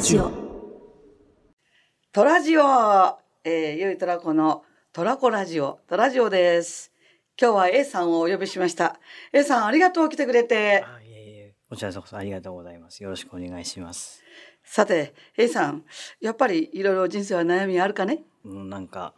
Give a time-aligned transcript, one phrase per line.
[0.00, 0.32] トラジオ
[2.10, 2.62] トラジオ、
[3.44, 4.64] えー、ゆいトラコの
[4.94, 6.90] トラコラジオ、トラジオです。
[7.38, 8.98] 今日は A さんをお呼びしました。
[9.30, 10.82] A さんありがとう来てくれて。
[10.86, 13.02] あいえいえこちらこそありがとうございます。
[13.02, 14.22] よろしくお願いします。
[14.64, 15.84] さて、A さん、
[16.22, 18.22] やっぱりいろいろ人生は悩みあるかね？
[18.42, 19.12] もうなんか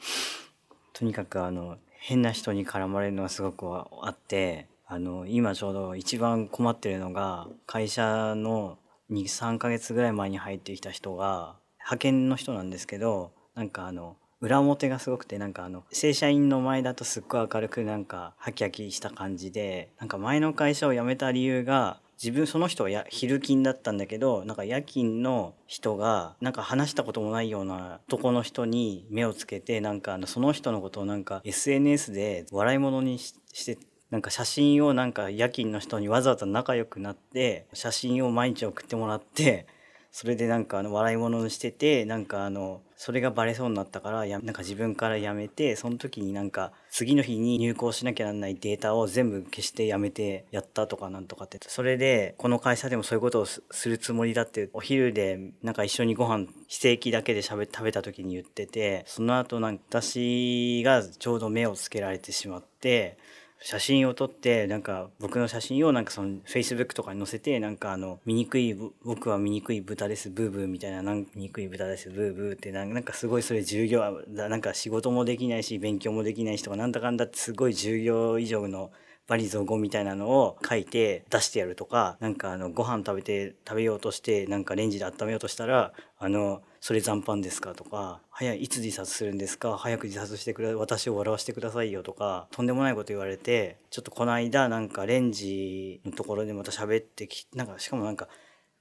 [0.95, 8.79] とにかくあの変な人に絡まれるのがすごくあってあの今ちょうど一番困ってるのが会社の
[9.13, 33.79] 23ヶ月ぐらい前に入ってきた人が派遣の人なんですけどなんかあの裏表がすごくてなんかあの正社員の前だとすっごい明るくなんかハキハキした感じでなんか前の会社を辞めた理由が自分その人はや昼勤だったんだけどなんか夜勤の人がなんか話したこともないような男の人に目をつけてなんかあのその人のことをなんか SNS で笑い物にしして
[34.13, 39.67] なんか写真をなんか夜勤の人にわざわざ仲良くなって写真を毎日送ってもらって
[40.11, 63.17] それでなんかあの笑い物にしててなんかあのそれがバレそうになったからやなんか自分からやめてその時になんか次の日に入稿しなきゃならないデータを全部消してやめてやったとかなんとかってそれでこの会社でもそういうことをすするつもりだってお昼でなんか一緒にご飯非正規だけでしゃべ食べた時に言っててその後なんか私がちょうど目をつけられてしまって
[63.63, 71.03] 写真を撮ってなんか僕の写真をなんかその Facebook とかに載せてなんかあの醜い僕は醜い豚ですブーブーみたいな
[71.35, 78.91] 醜い豚ですブーブーってなんかすごいそれ従業なんか仕事もできないし勉強もできないしとかなんだかんだってすごい従業以上の
[79.29, 98.29] バリ造語みたいなのを書いて出してやるとかなんかあのご飯食べて食べようとしてなんかレンジで温めようとしたらあのそれ残飯ですかとか早いいつ自殺するんですか早く自殺してくれ私を笑わせてくださいよとかとんでもないこと言われてちょっとこの間なんかレンジのところでまた喋ってきなんかしかもなんか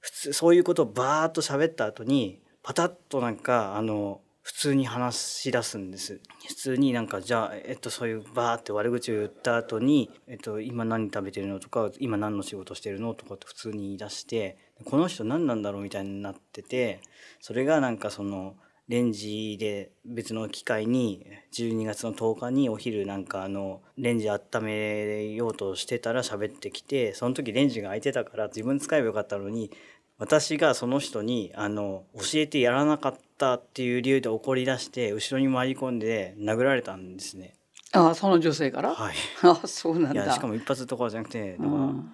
[0.00, 6.20] 普通そういうことをバーッと喋った後にパタッとなんかあの普通に話し出すんです。
[6.48, 17.00] 普通になんかじゃあ、えっと、そういうバーって悪口を言った後に、えっと、今何食べてるのとか今何の仕事してるのとかって普通に言い出してこの人何なんだろうみたいになってて
[17.40, 18.56] それがなんかその
[18.88, 21.24] レンジで別の機械に
[21.54, 29.70] 12月の10日にお昼なんかあのレンジ温めようとしてたら喋ってきてその時レンジが空いてたから自分使えばよかったのに
[30.18, 33.31] 私がその人にあの教えてやらなかった。
[33.54, 37.54] っていう理由で怒り出して後ろに回り込んで殴られたんですね。
[37.92, 40.24] ああ、その女性から、はい、ああ、そうなんだ。
[40.24, 42.10] いやしかも一発とかじゃなくてうん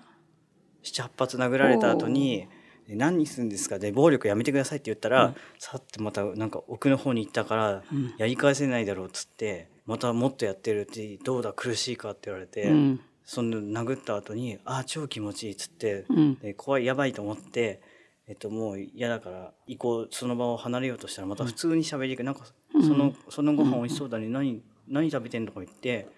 [0.83, 2.49] 78発殴られた後に
[2.89, 13.01] 「何するんですか?」で「暴力やめてください」って言ったら、うんさってまたなんか奥の方に行ったからうんやり返せないだろうっつってまたもっとやってるってどうだ苦しいかって言われて、うん。
[13.25, 16.35] その殴った後に「ああ超気持ちいい」っつって、うん。
[16.37, 17.83] で怖いやばいと思って、
[18.29, 22.45] えっと、もう嫌だから行こうその場を離れようとしたらまた普通に喋りかなんか
[22.75, 26.09] うんそのそのご飯美味しそうだね何何食べてんのとか言って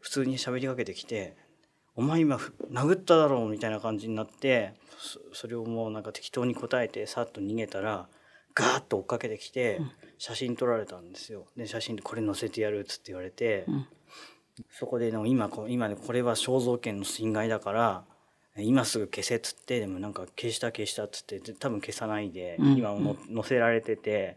[0.00, 1.36] 普通に喋りかけてきて
[1.94, 8.08] 「お前今ふ殴っただろ」うみたいな感じになってそそれをもうなんか適当に答えてさっと逃げたら
[8.54, 9.80] ガーッと追っかけてきて
[10.18, 11.46] 写真撮られたんですよ。
[11.56, 13.64] で写真でこれ載せてやるっつって言われて。
[13.68, 13.86] うん
[14.68, 18.04] そこでの今こ今ねこれは肖像権の侵害だから
[18.58, 24.36] 今すぐ消せっつってでもなんか消した消したっつってで多分消さないで、うん今も載せられてて、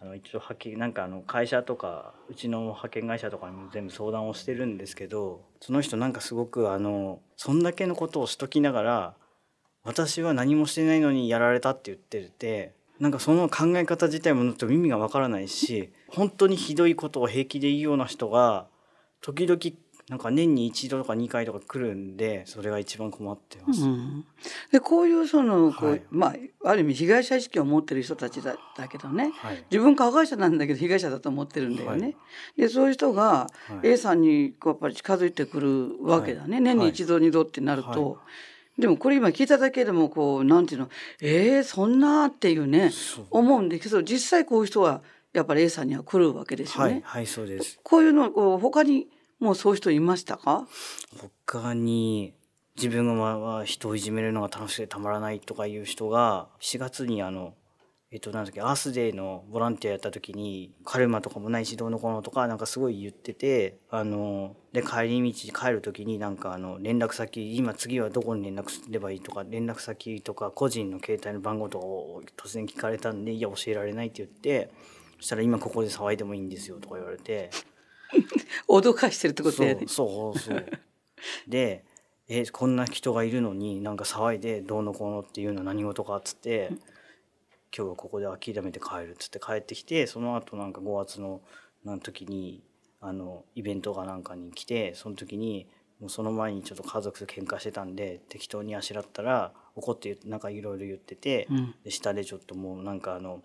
[0.00, 9.14] あの一応派遣なんかあの会社とかうちの派遣会社とかにも全部相談をしてるんですけどその人なんかすごくあのそんだけのことをしときながら
[9.82, 18.66] 私は何もしてないのにやられたって言っててなんかその考え方自体もちょっと意味がわからないし本当にひどいことを平気で言うような人が
[19.20, 19.58] 時々
[20.08, 23.84] なんか年に一度とか2回とか来るんでそれが一番困ってます。
[23.84, 24.24] うん
[24.70, 26.34] でこういうそのこう、はいまあ
[26.70, 29.32] ある意味被害者意識を持ってる人たちだだけどね。
[29.36, 29.64] はい。
[29.70, 32.02] 自分加害者なんだけど被害者だと思ってるんだよね。
[32.02, 32.16] はい。
[32.58, 33.48] でそういう人がは
[33.82, 33.88] い。
[33.88, 38.12] A さんにこうやっぱり近づいてくるわけだね、年に一度二度ってなると。
[38.12, 38.16] は
[38.78, 40.90] でもこれ今聞いただけでもこうなんていうの？
[41.22, 42.90] えー、そんなっていうね
[43.30, 45.00] 思うんですけど実際こういう人は
[45.32, 46.92] やっぱり A さんには来るわけですよね。
[46.92, 47.02] はい。
[47.04, 47.78] はいそうです。
[47.82, 49.06] こういうのこう他に
[49.44, 50.66] もうそういう人いましたか？
[51.44, 52.32] 他に
[52.76, 57.52] 自分が人をいじめるのが楽しくてたまらないとかいう人が4月にあの
[58.10, 74.70] えっとなんだっけアースデーのボランティアやった時にカルマとかもないしどうのこうのとかなんかすごい言っててあので帰り道帰る時になんかあの連絡先今次はどこに連絡すればいいとか連絡先とか個人の携帯の番号とかを突然聞かれたんでいや教えられないって言って
[75.18, 77.50] そしたら今ここで騒いでもいいんですよとか言われて。
[78.68, 79.86] 脅かしてるってことやね。
[79.86, 80.66] そうそうそう
[81.48, 81.84] で
[82.28, 86.68] えこんな人がいるのになんか騒いでどうのこうのっていうのは何事かっつって
[87.76, 91.42] 今日はここで諦めて帰るっつって帰ってきてその後なんか5月の
[91.84, 92.62] なん時に
[93.00, 95.66] あのイベントがなんかに来てその時に
[96.00, 103.42] もうその前にちょっと家族と喧嘩してたんで適当にあしらったら怒ってなんかいろいろ言ってて、うんで下でちょっともうなんかあの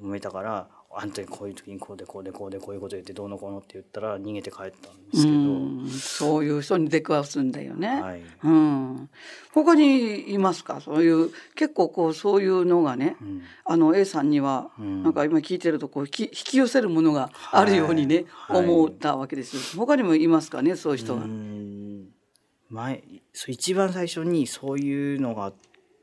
[0.00, 5.40] 揉めたからあんたにこういう時にこうでこうでこうでこういうこと言ってどうのこうのって言ったら逃げて帰ったんですけど、う
[5.84, 8.00] んそういう人に出くわすんだよね。
[8.00, 9.10] はい、うん、
[9.52, 10.80] 他にいますか？
[10.80, 13.16] そういう結構こうそういうのがね。
[13.20, 13.42] うん。
[13.64, 15.02] あの A さんにはうん。
[15.02, 18.56] なんか今聞いてるとこう引き寄せるものがあるようにね、はい。
[18.58, 19.76] はい思ったわけです。
[19.76, 21.22] 他にもいますかねそういう人が。
[21.22, 22.08] うん。
[22.68, 23.02] 前
[23.32, 25.52] そう一番最初にそういうのが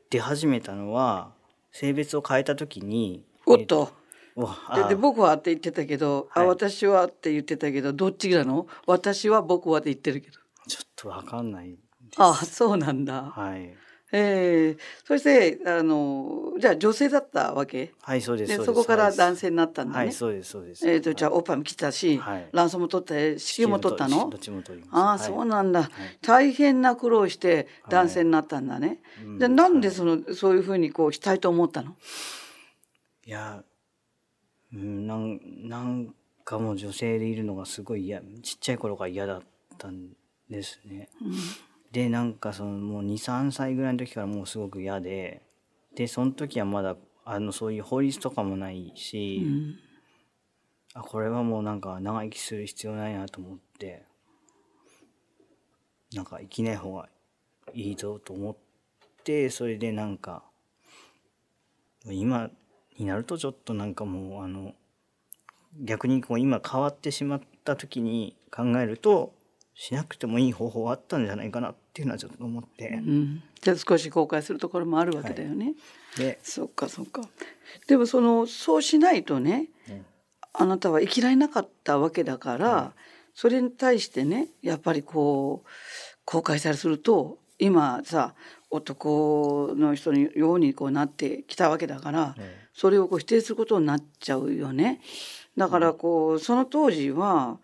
[0.10, 1.32] 出始めたのは
[1.72, 3.90] 性別を変えた時におっと、お
[4.46, 6.50] であで僕はって言ってたけど、あはい。
[6.50, 8.68] 私はって言ってたけどどっちなの？
[8.88, 10.38] 私は僕はって言ってるけど。
[10.68, 11.76] ちょっとわかんない
[12.18, 13.32] あそうなんだ。
[13.36, 13.76] はい。
[14.12, 14.78] ええ。
[15.04, 17.94] そしてあのじゃあ女性だったわけ？
[18.02, 20.06] はいそうですでそこから男性性になったんだね。
[20.06, 20.90] はいそうですそうです。
[20.90, 21.40] えー、とじゃあはい。
[21.40, 22.50] おっぱいも来たし、はい。
[22.52, 24.30] 卵巣も取って子宮も取ったの？
[24.30, 24.96] どっちも取ります。
[24.98, 25.20] ああ、はい。
[25.20, 25.88] そうなんだ、い。
[26.22, 29.00] 大変な苦労して男性になったんだね。
[29.24, 29.38] うん。
[29.38, 29.96] でなんではい。
[29.98, 31.96] その、そういうふうにこうしたいと思ったの？
[33.26, 33.64] いや
[34.74, 36.14] うんなんなん
[36.44, 39.42] かもう女性でいるのがすごい嫌ちっちゃい頃から嫌だっ
[39.78, 40.10] たん
[40.50, 41.10] ですね。
[41.92, 45.42] でなんかそのもう23歳ぐらいの時からもうすごく嫌で
[45.96, 46.96] でその時はまだ
[47.26, 49.80] あのそういう法律とかもないし、うん
[50.96, 54.06] あこれはもうなんか長生きする必要ないなと思って
[56.14, 57.10] なんか生きない方が
[57.74, 58.58] いいぞと思っ
[59.24, 60.44] てそれでなんか
[62.06, 62.50] 今
[63.00, 64.74] になるとちょっとなんかもうあの
[65.82, 69.34] 逆にこう今変わってしまった時に考えると
[69.74, 72.90] しなくてもいい方法はあったんじゃないかなっていうのはちょっと思って。
[72.90, 75.74] うん、じゃあ少し後悔するところもあるわけだよね。
[76.18, 77.22] で、そっかそっか。
[77.88, 80.06] でもそのそうしないとねうん。
[80.52, 82.94] あなたは生きられなかったわけだから、
[83.34, 85.70] それに対してねやっぱりこう
[86.26, 88.34] 後悔したりすると今さ
[88.72, 92.36] 男の人のようにこうなってきたわけだから、
[92.74, 95.02] それをこう否定することになっちゃうよね。
[95.58, 97.58] だからこうその当時は、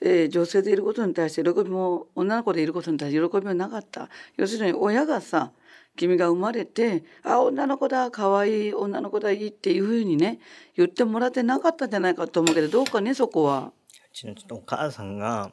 [0.00, 4.08] えー女性でいることに対して喜びも女の子でいることに対して喜びもなかった。
[4.36, 5.52] 要するに親がさ
[5.96, 10.40] 君が生まれて「あ女の子だ可愛い女の子だいい」っていうふうにね
[10.74, 13.72] 言ってもらってなかったんじゃないかと思うけどどうかねそこは。
[14.12, 15.52] うちのちょっとお母さんが、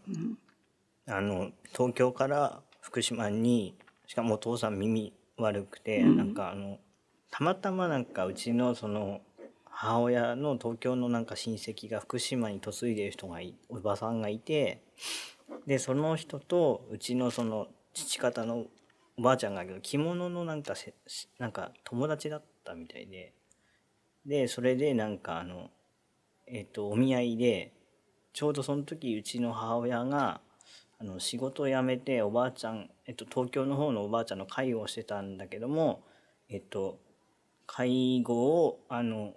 [1.07, 3.75] あの東京から福島に
[4.07, 6.17] しかもお父さん耳悪くて、うん。
[6.17, 6.79] なんかあの
[7.29, 9.21] たまたまなんかうちのその
[9.65, 14.81] 母親の東京のなんか親戚が福島に嫁いでる人がいおばさんがいて
[15.67, 18.65] でその人とうちのその父方の
[19.17, 20.93] おばあちゃんが着物のなんかせ
[21.37, 23.33] なんか友達だったみたいで
[24.25, 25.69] でそれでなんかあの
[26.47, 27.73] えっ、とお見合いで
[28.33, 30.41] ちょうどその時うちの母親が
[30.99, 36.03] あの仕事を辞めておばあちゃん、えっと、東京の方のおばあちゃんの介護をしてたんだけども、
[36.49, 36.99] えっと、
[37.65, 39.33] 介護をあの、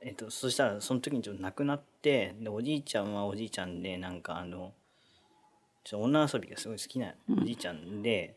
[0.00, 4.72] えっと、そしたらその時にちょっと亡くなってでおじいちゃんはおじいちゃんでなんかあの
[5.84, 8.36] ちょっと女遊びがすごい好きなおじいちゃんで、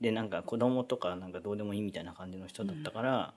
[0.00, 3.34] でなんか子供とかなんかどうでもいいみたいな感じの人だったから、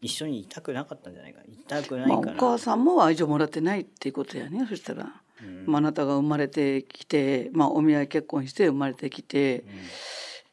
[0.00, 2.36] 一緒にいたくなかったんじゃないかいたくないまあ、おから。
[2.38, 5.12] 母さんも愛情もらってないっていうことやねそしたら、
[5.42, 5.64] うん。
[5.66, 9.64] まあ、あなたが生まれてきて、まあ、お見合い結婚して生まれてきて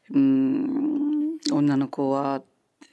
[0.09, 2.41] うーん女の子は、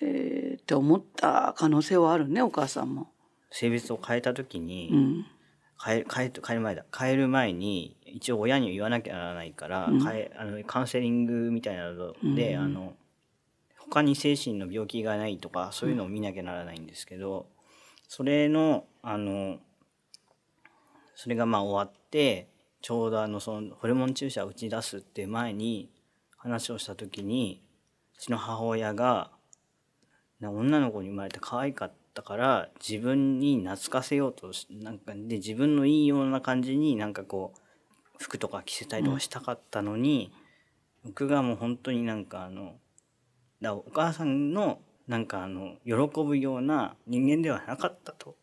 [0.00, 3.09] えーって思った可能性はあるねお母さんも。
[3.50, 5.26] 性別を変えた時に、うん。
[5.83, 6.85] 変え変え変える前だ。
[6.97, 10.00] 変える前に一応親に言わなきゃならないから、うん。
[10.04, 12.61] 変えあのカウンセリングみたいなので、うん。
[12.62, 12.95] あの
[13.78, 17.47] 他に精神の病気がないとかそういうのを見なきゃならないんですけど、
[18.07, 19.59] それのあの
[21.18, 22.46] それがまあ終わって
[22.80, 25.90] ちょうどあのそのホルモン注射を打ち出すっていう前に
[26.37, 27.60] 話をした時に
[28.16, 29.32] うちの母親が
[30.40, 37.60] 女の子に生まれて可愛かったから自分に懐かせようとしなんかで自分のいいような感じになんかこう
[38.22, 40.32] 服とか着せたりとかしたかったのに、
[41.04, 42.75] 僕がもう本当になんかあの
[43.60, 48.37] だお母さんのなんかあの喜ぶような人間ではなかったと。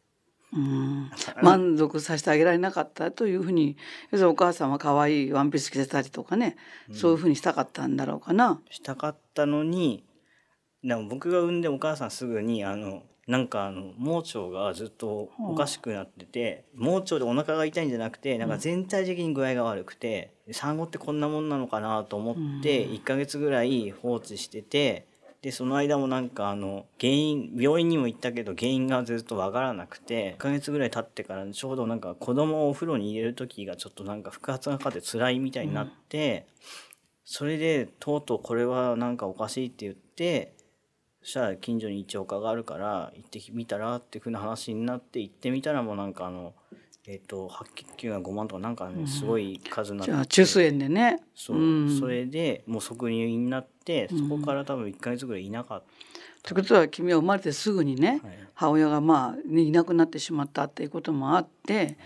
[0.56, 1.12] うん。
[1.42, 3.78] 満足させてあげられなかったというふうに
[4.12, 6.58] 要するにお母さんは可愛いワンピース着せたりとかね、
[6.94, 8.62] そういうふうにしたかったんだろうかな。
[8.70, 10.06] したかったのに
[10.84, 22.94] でも僕が産んでお母さんすぐにあのなんかあの盲腸がずっとおかしくなってて、盲腸でお腹が痛いんじゃなくてなんか全体的に具合が悪くて、産後ってこんなもんなのかなと思ってうん。
[22.94, 25.08] 1ヶ月ぐらい放置してて
[25.46, 36.48] でその間もなんかあの原因病院にも行ったけど原因がずっとわからなくて1ヶ月ぐらい経ってからちょうどなんか子供をお風呂に入れる時がちょっとなんか腹圧がかかって辛いみたいになって、
[37.26, 40.56] それでとうとうこれはなんかおかしいって言って
[41.22, 46.56] そしたら近所に一応科があるから行ってみたらっていうふうな話になって行ってみたらもうなんかあの
[47.06, 51.22] えっ、と白血球が5万とかなんかねすごい数になってじゃあ中枢炎でね。
[51.36, 52.00] そう、ん。
[52.00, 53.75] それでもう即入院になって
[54.10, 55.84] そこから多分1ヶ月ぐらいいなかっ
[56.46, 58.38] ということは君は生まれてすぐにね、た、はい。
[58.54, 61.98] 母親がまあ、ね、いなくなってしまったっていうこともあって、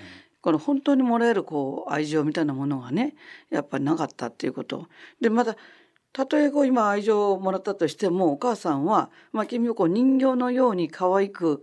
[0.42, 3.16] この本当にもらえるこう愛情みたいなものがね
[3.50, 4.88] やっぱりなかったっていうこと。
[5.20, 5.58] でまた
[6.14, 11.62] たとえこう今愛情をもらったとしてもお母さんは、まあ、君をこう人形のように可愛く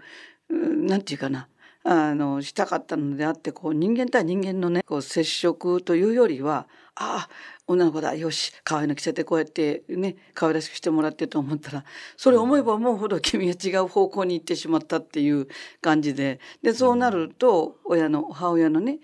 [0.51, 1.49] うんなんていうかな
[1.89, 6.67] あのしたかったのであってこう人間対人間のねこう接触というよりは
[6.97, 7.31] ああ
[7.69, 11.85] 女の子だよし可愛いの着せてこうやってね可愛らしくしてもらってと思ったら
[12.17, 15.47] それを思えば思うほど君は違う方向に行ってしまったっていう
[15.81, 18.99] 感じででそうなると親の母親のね、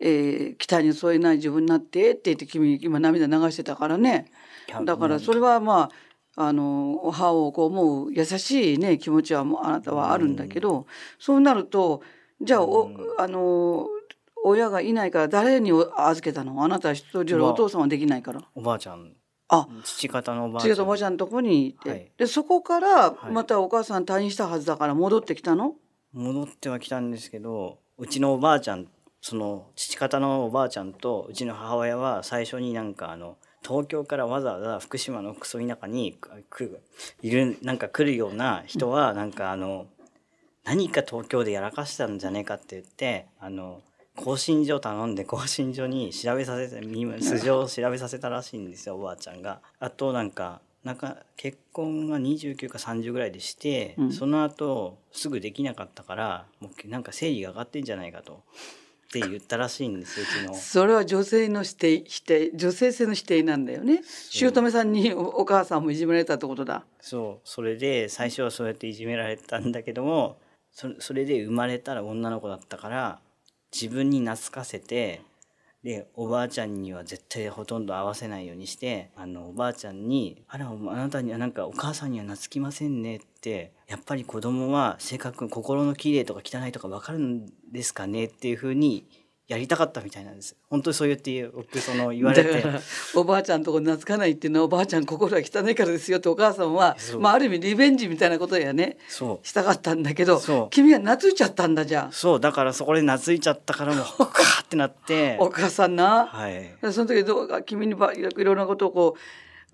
[0.00, 4.26] えー期待に添えない自分になってって言って君今涙流してたからね。
[4.84, 5.90] だからそれはま
[6.36, 10.86] ああの母をこう思う優しいね気持ちはもうあなたはあるんだけど、
[11.18, 12.02] そうなると
[12.40, 13.88] じゃあお、あの
[14.44, 16.62] 親がいないから誰に預けたの？
[16.62, 17.50] あなたは一人まあ。
[17.52, 18.42] お父さんはできないから。
[18.54, 19.12] おばあちゃん。
[19.48, 19.66] あ。
[19.84, 20.76] 父方のおばあちゃん。
[20.76, 22.10] 違うおばあちゃんのとこにいて、はい。
[22.18, 23.32] でそこからはい。
[23.32, 25.74] またお母さん退院したはずだから戻ってきたの、
[26.12, 28.86] 戻ってはきたんですけどうちのおばあちゃん
[29.20, 33.36] その父方のおばあちゃんとうちの母親は最初になんかあの
[33.66, 36.18] 東京からわざわざ福島のクソ田舎に
[36.50, 36.80] 来る
[37.22, 39.86] いるなんか来るような人はなんかあの
[40.64, 43.82] 何か東京でやらかしたんじゃねえかって言ってあの
[44.16, 49.60] 更新所頼んで更新所に調べさせてみ素性を調べさせたらしいんですよおばあちゃんが。
[49.80, 54.12] あとなんかなんか結婚が29か30ぐらいでして、うん。
[54.12, 58.42] その後すぐできなかったからもうなんか生理が上がってんじゃないかと。
[59.04, 60.54] って言ったらしいんですようちの。
[60.54, 64.02] それは女性の否定否定女性性の否定なんだよね。
[64.30, 66.84] 姑さんにおお母さんもいじめられたってことだ。
[67.00, 67.48] そう。
[67.48, 70.36] それで最初はそうやっていじめられたんだけども
[70.74, 73.20] そそれで生まれたら女の子だったから
[73.72, 75.22] 自分に懐かせて
[75.84, 89.06] でおばあちゃんには絶対ほとんど会わせないようにしてあのおばあちゃんに「あらあなたにはなんかお母さんには懐きませんね」ってやっぱり子供は性格心の綺麗とか汚いとか分かるんですかねっていうふうに
[89.46, 90.56] やりたかったみたいなんです。
[90.70, 92.64] 本当にそう言って僕その言われて。
[93.14, 99.46] おばあちゃんとこ懐かないっていうのはおばあちゃん心が汚いからですよってお母さんはまあある意味リベンジみたいなことやねそう。
[99.46, 105.36] したかったんだけど君は懐いちゃったんだじゃそうだからそこで懐いちゃったからもう カーってなって。
[105.38, 106.26] あお母さんな。
[106.26, 106.74] はい。
[106.80, 109.20] でその時どうか君にばいろいろなことをこう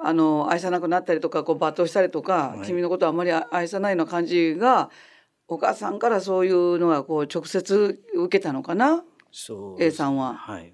[0.02, 2.66] あの愛さなくなったりとかこう罵倒したりとか、はい。
[2.66, 4.90] 君のことをあまり愛さないような感じが
[5.46, 10.34] お母さんからそういうのがこう直接受けたのかなそう A さんは？
[10.34, 10.72] はい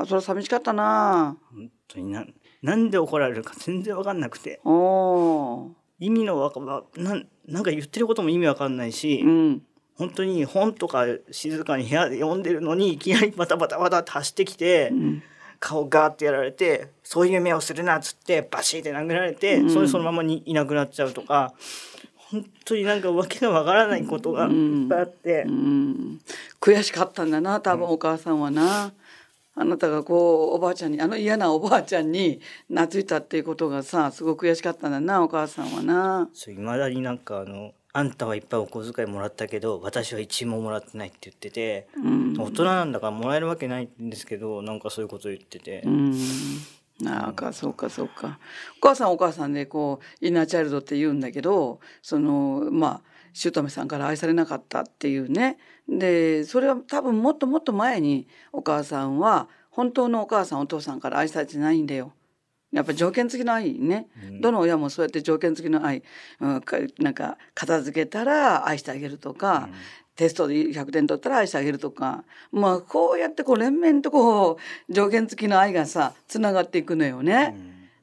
[0.00, 1.36] あそれは寂しかったな。
[1.52, 2.24] 本当にな
[2.62, 9.26] なんで怒られるか全然わかんなくておお意味のわかわなんなんか言ってることも意味わかんないし、ー。
[9.26, 9.62] うん。
[9.96, 15.20] 本当に本とか静かに部屋で読んでるのにいきなりバタバタバタって走ってきて、ん
[15.58, 21.52] 顔ガーってやられてそういう目をするなっつってバシーって殴られて、うんそれそのままにいなくなっちゃうとか
[22.30, 25.44] 本当になんかわけがわからないことがいっぱいあって。
[25.46, 26.20] うん
[26.60, 28.92] 悔しかったんだな多分お母さんはな。
[29.60, 36.28] あなたがこうおばあちゃんにあの嫌なおばあちゃんに懐いたっていうことがさすごく悔しかったんだなお母さんはな。
[36.32, 46.14] そういまだになんかあの「あんたはいっぱいお小遣いもらったけど私は一円ももらってない」って言ってて、うん大人なんだからもらえるわけないんですけどなんかそういうこと言ってて、うん
[47.00, 48.38] なんかそうかそうか
[48.78, 62.12] お母さんお母さんでこうインナーチャイルドって言うんだけどそのまあ姑さんから愛されなかったっていうねでそれは多分もっともっと前にお母さんは本当のお母さんお父さんから愛されてないんだよ。
[62.72, 64.40] やっぱ条件付きの愛ね、うん。
[64.40, 66.02] どの親もそうやって条件付きの愛、
[66.40, 69.68] うん、かなんか片付けたら愛してあげるとか、
[70.16, 72.24] テストで100点取ったら愛してあげるとか。
[72.52, 74.58] まあこうやってこう連綿とこ
[74.88, 77.56] う条件付きの愛がさつながっていくのようね。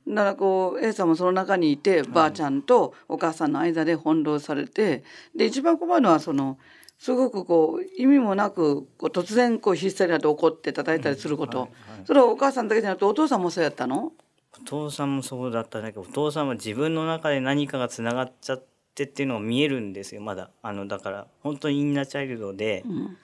[0.07, 0.15] ん。
[0.15, 5.03] だからこう A さんもその中にいてばあちゃんとお母さんの間で翻弄されて
[5.35, 6.57] で一番困るのはその
[6.97, 12.05] すごくこう意味もなくこう突然こうヒステリアで怒って叩いたりすること、はいはい。
[12.05, 14.13] それはお母さんだけじゃなくてお父さんもそうやったの？
[14.61, 18.63] お父さんもそうだったんだけどお父さんは自分の中で何かがつながっちゃっ
[18.95, 20.49] てっていうのが見えるんですよまだ。
[20.61, 23.17] あのだから本当にインナーチャイルドで、うん。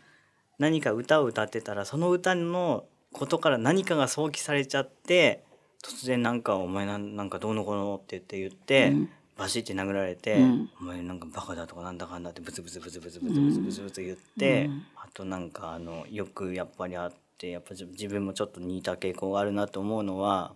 [0.59, 5.43] 何か歌を歌ってたらその歌のことから何かが想起されちゃって
[5.83, 9.09] 突然なんか「お前なんなんかどうのこうの」って言って言って、うん。
[9.38, 10.69] バシって殴られて、うん。
[10.81, 20.53] お前なんかバカだとかなんだかんだってブツブツブツブツブツブツブツブツ言って、うんあとなんかあのよくやっぱりあってやっぱ自自分もちょっと似た傾向があるなと思うのは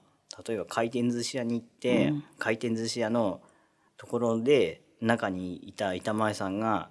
[0.47, 2.23] 例えば回転寿司屋に行って、うん。
[2.39, 3.41] 回転寿司屋の
[3.97, 6.89] ところで中にいた板前さんが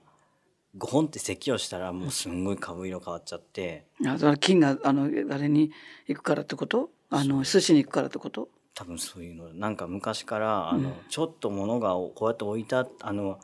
[0.77, 3.87] ゴホンって咳をしたらもうすんごい顔色変わっちゃって。
[4.07, 5.71] あそれは金があのあれに
[6.07, 6.91] 行くからってこと？
[7.11, 8.49] あの寿司に行くからってこと？
[8.75, 9.55] 多分そういうの。
[9.55, 13.39] なんか昔からあの、うんちょっと物がこうやって置いたあの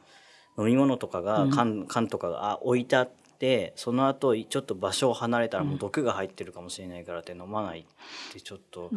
[0.58, 1.50] 飲み物とかがうん。
[1.50, 8.90] 缶,、缶とかがあ置いてあってその後ちょっと場所を離れたらもう毒が入ってるかもしれないからって飲まないってちょっと、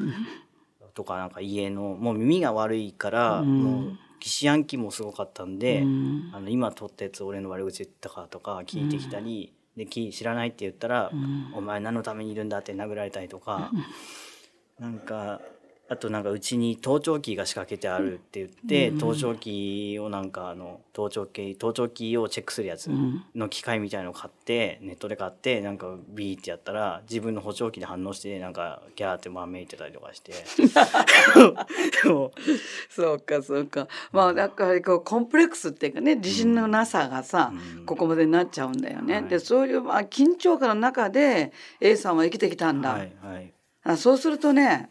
[0.94, 3.64] とかなんか家のもう耳が悪いから、うん。
[3.64, 6.32] もう疑心暗鬼もすごかったんで、うん。
[6.34, 11.54] あの今撮ったやつ俺の悪口言ったかとか聞いてきたり、でき知らないって言ったら、ん。
[11.56, 13.72] お前何のためにいるんだって殴られたりとか、
[14.80, 15.42] なんか
[15.94, 18.98] あとなんかうちに盗聴器が仕掛けてあるって言って、うん。
[18.98, 30.34] 盗聴器をなんかあの盗聴器盗聴器をチェックするやつうんの機械みたいのを買ってネットで買ってなんかビーってやったら自分の補聴器で反応してなんかギャーってまめいてたりとかして。
[32.04, 32.32] で も
[32.90, 33.88] そうかそうか。
[34.12, 37.86] まあだからこうコンプレックスっていうかね自信のなさがさ、うん。
[37.86, 39.16] ここまでになっちゃうんだよね。
[39.16, 39.24] はい。
[39.26, 42.94] でそういう、まあ、緊張感の中で A さんは生きてきたんだ。
[42.94, 43.54] はいはい。
[43.84, 44.90] あそうするとね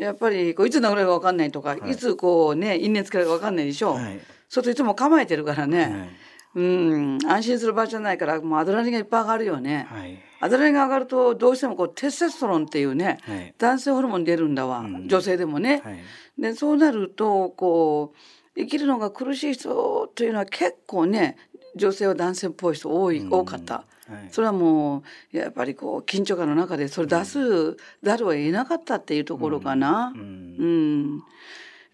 [0.00, 1.90] やっぱりこういつ殴られるか分かんないとか、はい。
[1.90, 3.94] い、つこうね因縁つけるか分かんないでしょ。
[3.94, 4.18] はい。
[4.48, 6.08] そうといつも構えてるからね、はい。
[6.56, 7.18] うん。
[7.26, 9.86] 安心する場所じゃないからもうアドレナリンがいっぱい上がるよね。
[9.90, 10.18] はい。
[10.40, 13.54] アドレナリンが上がるとどうしてもこうテストステロンっていうねはい。
[13.58, 15.06] 男性ホルモン出るんだわ、うん。
[15.06, 15.82] 女性でもね。
[15.84, 15.98] はい。
[16.38, 18.18] でそうなるとこう
[18.58, 21.36] 生きるのが苦しい人というのは結構ね
[21.76, 23.32] 女性は男性っぽい人多い、うん。
[23.32, 23.84] 多かった。
[24.10, 24.28] はい。
[24.30, 30.12] それはもうやっぱりこう緊張感の中でそれ出すざるを得なかったっていうところかな。
[30.14, 30.18] う。
[30.18, 30.20] ん。
[30.58, 31.22] うん。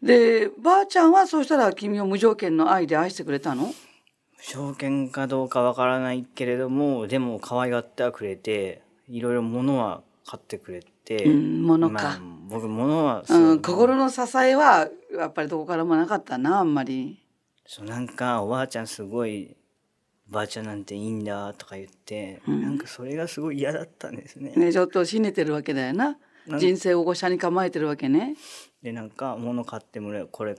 [0.02, 3.72] でばあちゃんはそうしたら君を無条件の愛で愛してくれたの？
[4.40, 11.94] 証券かどうかわからないけれどもでも可愛がってはくれていろいろ物は買ってくれて、うん物か。
[11.94, 17.22] まあ、僕物はう、そうん心の支えはやっぱりどこからもなかったなあんまり。
[17.66, 19.65] そうなんかおばあちゃんすごいお
[20.28, 24.52] ばあちゃんなんていいんだとか言って、うんなんかそれがすごい嫌だったんですね。
[24.56, 26.18] ねちょっと信ねてるわけだよな。
[26.58, 28.36] 人生をご車に構えてるわけね。
[28.82, 30.56] でなんか物買ってもらうこれ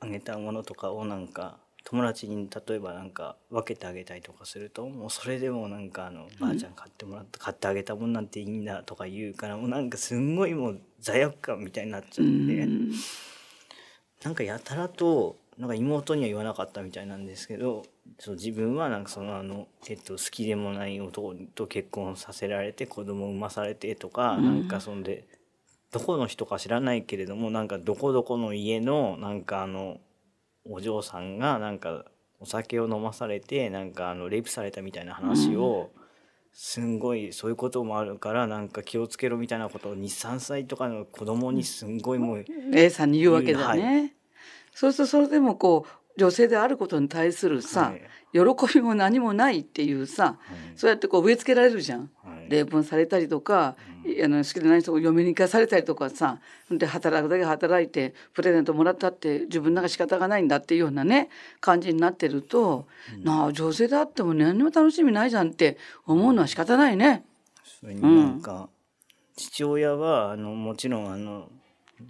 [0.00, 12.90] あげたものとかをなんか友達に例えばなんか分けてあげたりとかするともうそれでもなんかあのばあちゃん買ってもらって買ってあげたもんなんていいんだとか言うからもうなんかすんごいもう罪悪感みたいになっちゃうって、ん
[14.24, 17.84] なんかやたらとなんか妹には言わなかったみたいなんですけど
[18.18, 24.44] そう自分はなんかそのあの、えっと、好きでもない男と結婚させられて子供を産まされてとか、うん。
[24.44, 25.26] なんかそんで
[25.92, 30.00] どこの人か知らないけれどもなんかどこどこの家のなんかあの
[30.68, 32.04] お嬢さんがなんか
[32.40, 35.90] お酒を飲まされてなんかあのレイプされたみたいな話を、
[36.52, 44.00] すんごいそういうこともあるからなんか気をつけろみたいなことを23歳とかの子供にすんごいもう A さんに言うわけだね。
[44.00, 44.23] は
[44.74, 48.02] そうするとそれでもこう女性であることに対するさ、はい。
[48.32, 48.40] 喜
[48.74, 50.36] びも何もないっていうさはい。
[50.76, 52.10] そうやってこう植え付けられるじゃん。
[52.22, 52.50] はい。
[52.50, 53.76] 例文されたりとか、
[54.22, 56.38] あの好きでない人を嫁に行かされたりとかさ
[56.70, 62.86] で働くだけ働いてプレゼントもらったって自分なんか仕方がないんだっていうようなね感じになってると、
[63.22, 67.24] なあ女性であっても何にも楽しみないじゃんって思うのは仕方ないね。
[67.80, 68.68] それになんか、
[69.36, 71.48] 父親はあのもちろんあの、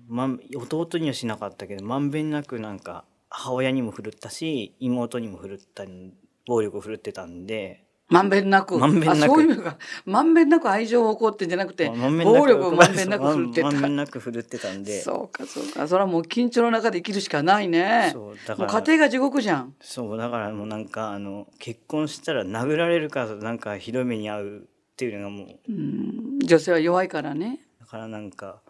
[0.08, 6.14] まん、弟にはしなかったけどまんべんなくなんか母親にも振るったし妹にも振るったり
[6.46, 7.82] 暴力を振るってたんで。
[8.06, 8.78] まんべんなく。
[8.78, 9.24] まんべんなく。
[9.24, 13.66] あそういう意味かまんべんなく愛情を起こってんじゃなくてまんべんなく暴力をまんべんなく振るってた。
[13.66, 15.00] まんべんなく振るってたんで。
[15.00, 15.88] そうかそうか。
[15.88, 18.10] それはもう緊張の中で生きるしかないね。
[18.12, 18.80] そうだもから。
[18.80, 19.74] う家庭が地獄じゃん。
[19.80, 25.58] そうだからもうなんかあの結婚したら殴られるかなんかひどい目に遭うっていうのがもう。
[25.68, 26.38] うん。
[26.44, 27.60] 女性は弱いからね。
[27.80, 28.60] だからなんか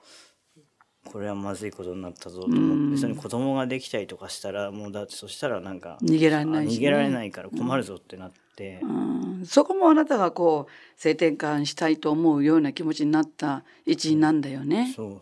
[1.10, 9.46] これはまずいことになったぞと思ってそれに子供ができたりとかしたらもうだってそしたらなんか逃げられないし、ね、逃げられないから困るぞってなって、うん。
[9.46, 14.92] そこもあなたがこう性転換したいと思うような気持ちになった一因なんだよね。
[14.96, 15.20] そう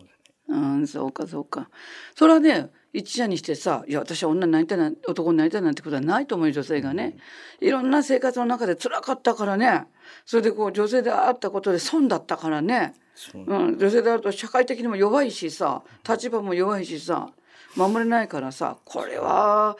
[0.49, 1.69] うん、そうかそうか。
[2.15, 7.17] それはね一夜にしてさ「いや私は女になりたいな男になりたいなんてことはないと思うよ女性がね。
[7.59, 9.85] いろんな生活の中で辛かったからね。
[10.25, 13.02] それでこう女性であったことで損だったからね、そ
[13.35, 17.29] ううん、女性であると社会的にも弱いしさ立場も弱いしさ
[17.75, 19.77] 守れないからさこれは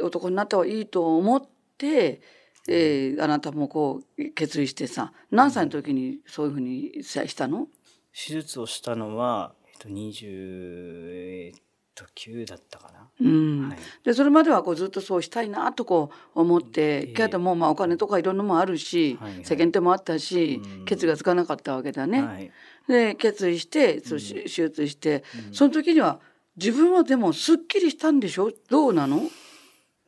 [0.00, 1.42] 男になった方がいいと思っ
[1.78, 2.20] て、
[2.68, 7.66] えーあなたもこう決意してさ何歳の時にそういうふうにしたの？
[8.14, 11.52] 手術をしたのは、えっと、20
[11.94, 13.08] と9だったかな。
[13.20, 13.68] うん。
[13.68, 13.78] はい。
[14.04, 17.12] でそれまではこうずっとそうしたいなとこう思って、ええ。
[17.14, 19.44] けどもまあお金とかいろんなもんあるし、はいはい。
[19.44, 20.84] 世間体もあったし、うん。
[20.84, 22.22] 決意がつかなかったわけだね。
[22.22, 22.50] はい。
[22.88, 25.54] で決意してそうし手術して、うん。
[25.54, 26.20] その時には
[26.56, 28.50] 自分はでもすっきりしたんでしょ？
[28.68, 29.22] どうなの？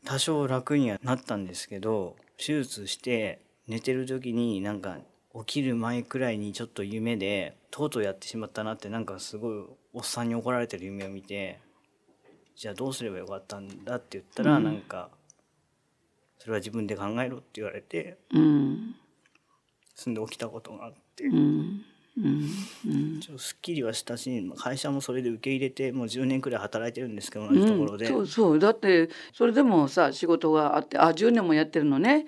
[0.05, 4.99] 多少楽にはなったんですけど手術して寝てる時になんか
[5.35, 11.59] 起きる前くらいにちょっと夢でとうとうやってしまったなってなんかすごいおっさんに怒られてる夢を見て
[12.57, 14.65] じゃあどうすればよかったんだって言ったら、うん。
[14.65, 15.11] なんか
[16.39, 18.95] それは自分で考えろって言われてうん。
[19.95, 21.85] そんで起きたことがあって、うん。
[22.17, 22.49] うん。
[22.87, 23.21] うん。
[23.21, 28.07] ちょっとすっきりはしたし会社もそれで受け入れてもう10年くらい働いてるんですけど同じところで。
[28.07, 28.59] うん、そうそう。
[28.59, 32.27] だってそれでもさ仕事があってあ10年もやってるのね、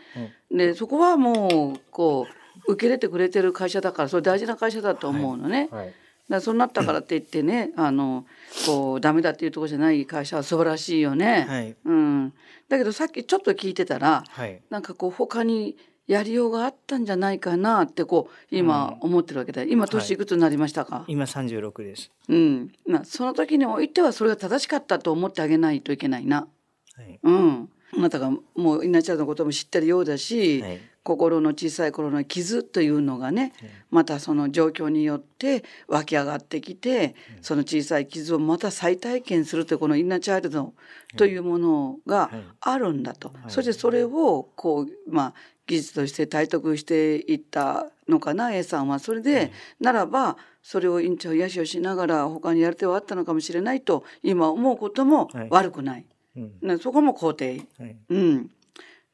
[0.51, 2.29] でそこはもうこ
[2.69, 5.69] う受け入れてくれてる会社だからそれ大事な会社だと思うのね。
[5.71, 5.87] はい。
[5.87, 5.97] だか
[6.29, 8.27] らそうなったからって言ってね あの
[8.67, 11.47] こうダメだっていうところじゃない会社は素晴らしいよね。
[11.49, 11.77] はい。
[11.85, 12.35] うん、
[12.69, 14.61] だけどさっきちょっと聞いてたらはい。
[14.71, 19.69] なんかこう他にやりようがあったんじゃないかなってこう今思ってるわけだよ。
[19.71, 22.11] 今年いくつになりましたか、今36です。
[22.29, 26.49] うん、まあその時においてはそれが正しかったと思ってあげないといけないな。
[26.95, 27.19] はい。
[27.23, 33.53] うん、あなたがもう稲ちゃんのことも知ってるようだし、はい心の小さい頃の傷というのがね、
[33.90, 40.75] またその状況によって湧き上がってきて、その小さい傷をまた再体験するというこのインナーチャイルド
[41.16, 43.51] というものがはいあるんだと、い。
[43.51, 45.35] そしてそれをこうまあ
[45.69, 48.99] 技術として体得していったのかな A さんは。
[48.99, 55.49] それで、ならばそれを院長癒しをしながら他にやる手はあったのかもしれないと今思うこともはい。
[55.51, 56.53] 悪くない、うん。
[56.62, 57.62] ねそこも肯定。
[57.79, 57.97] はい。
[58.09, 58.51] うん、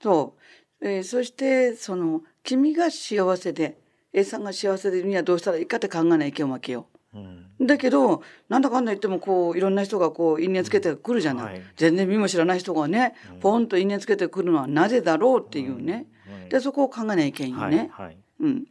[0.03, 0.41] そう、
[0.83, 3.79] えーそしてその君が幸せで
[4.13, 7.19] A さんが幸せでにはどうしたらいいかって考えない意見を分けよう。
[7.19, 7.47] ん。
[7.61, 7.67] う。
[7.67, 11.63] だけどなんだかんだ言ってもこういろんな人がこう因縁つけてくるじゃない、はい。
[11.77, 16.07] 全然見も知らない人がね、ポンと因縁つけてくるのはなぜだろうっていうね、はい
[16.49, 17.91] でそこを考えない意見よね。
[17.93, 18.17] はいはい。
[18.41, 18.65] うん、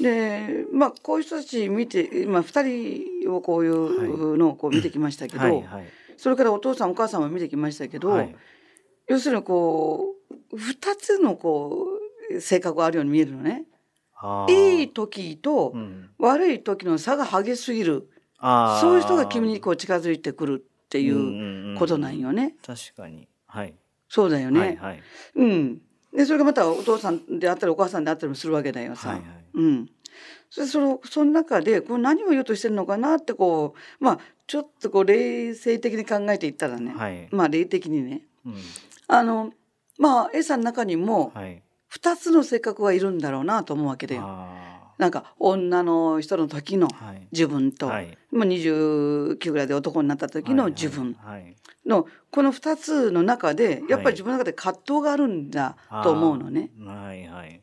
[0.00, 5.84] でまあこういう人たち見て今2人をこういうのをこう見てきましたけど、はいはい。
[6.16, 8.34] それからお父さんお母さんも見てきましたけど、はい。
[9.08, 10.21] 要するにこう
[10.52, 11.86] 2つのこ
[12.30, 13.64] う性格があるように見えるのね。
[14.48, 16.10] いい時とうん。
[16.18, 18.08] 悪い時の差が激しすぎる。
[18.38, 18.80] あー。
[18.80, 22.54] そういう人が君にこう近づいてくるっていんうことなんよね。
[22.64, 23.28] 確かに。
[23.46, 23.74] はい。
[24.08, 24.60] そうだよね。
[24.60, 25.02] はいはい。
[25.36, 25.80] うん。
[26.14, 29.08] でそれがまたお父さんであったりお母さんであったりもするわけだよさ。
[29.08, 29.26] はいはい。
[29.54, 29.90] うん。
[30.50, 37.28] それそのその中でこう何を言おうとしてるのかなってこうまあちょっとこう冷静的に考えていったらね、はい。
[37.32, 38.22] まあ霊的にね。
[38.44, 38.54] うん。
[39.08, 39.52] あの
[39.98, 41.62] まあ A さんの中にもはい。
[41.92, 44.22] 2つの性格がいるんだろうなと思うわけだよ。
[44.24, 46.88] あなんか女の人の時の
[47.32, 48.16] 自分と、はい。
[48.30, 51.56] まあ、29ぐらいで男になった時の自分はい。
[51.84, 56.70] のこの2つの中でやっぱはいり自分の中で葛藤があるんだと思うのね。
[56.78, 57.62] はいはい。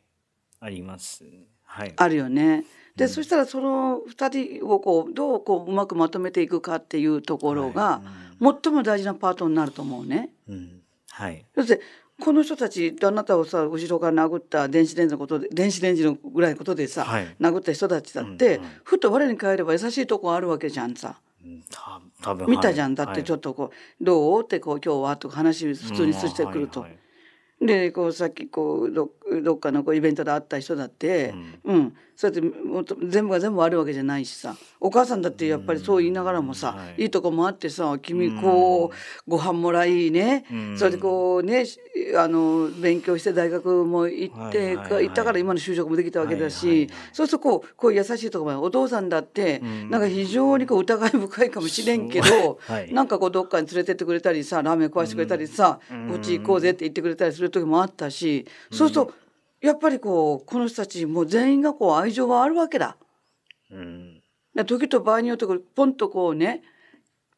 [0.59, 1.23] あります。
[1.63, 1.93] はい。
[1.95, 2.65] あるよね。
[2.95, 3.09] で、うん。
[3.09, 8.01] そしたらその2人をこうどうこううまくまとめていくかっていうところがは
[8.41, 8.59] い。
[8.63, 10.29] 最も大事なパートになると思うね。
[10.47, 10.55] うん。
[10.55, 11.45] うんはい。
[11.55, 11.81] そして
[12.19, 21.19] この人たちあなたをさ後ろから殴った電子レンジのことで電子レンジのぐらいのことでさ、はい殴った人たちだって、うんうんふと我に返れば優しいとこあるわけじゃんさ。
[22.21, 26.85] 多分見たじゃん、だってちょっっとこう「どう?」ってこう「今日は?」とか話普通にしてくると。
[27.61, 28.93] でこうさっきこう
[29.29, 31.95] どどっかのこうイベントで会った人だって、うん。
[32.15, 34.55] そうやって全部が全部悪いわけじゃないしさ。
[34.81, 36.83] お母さんだってやっぱりそう言いながらもさ、うん。
[36.85, 37.01] はい。
[37.03, 40.77] い、いとこもあってさ君こう、ご飯もらいね、うん。
[40.77, 41.79] それでこうねし
[42.17, 45.05] あの勉強して大学も行って、はいはいはい。
[45.05, 46.95] 行ったから今の就職もできたわけだし、はいはいはい。
[47.13, 49.89] そうするとこうこう優しいところまでお父さんだって、うん。
[49.89, 52.93] なんか非常にこう疑い深いかもしれんけど、はい。
[52.93, 56.21] なんかこうどっかに連れてってくれたりさラーメン食わしてくれたりさ、ううん。
[56.21, 59.13] ち行こうぜって言ってくれたりする時もあったし、そうすると
[59.61, 62.97] やっぱりこうこの人たちもう全員がこう愛情があるわけだ。
[63.71, 64.21] うん。
[64.55, 65.45] で時と場合によって
[65.75, 66.63] ポンとこうね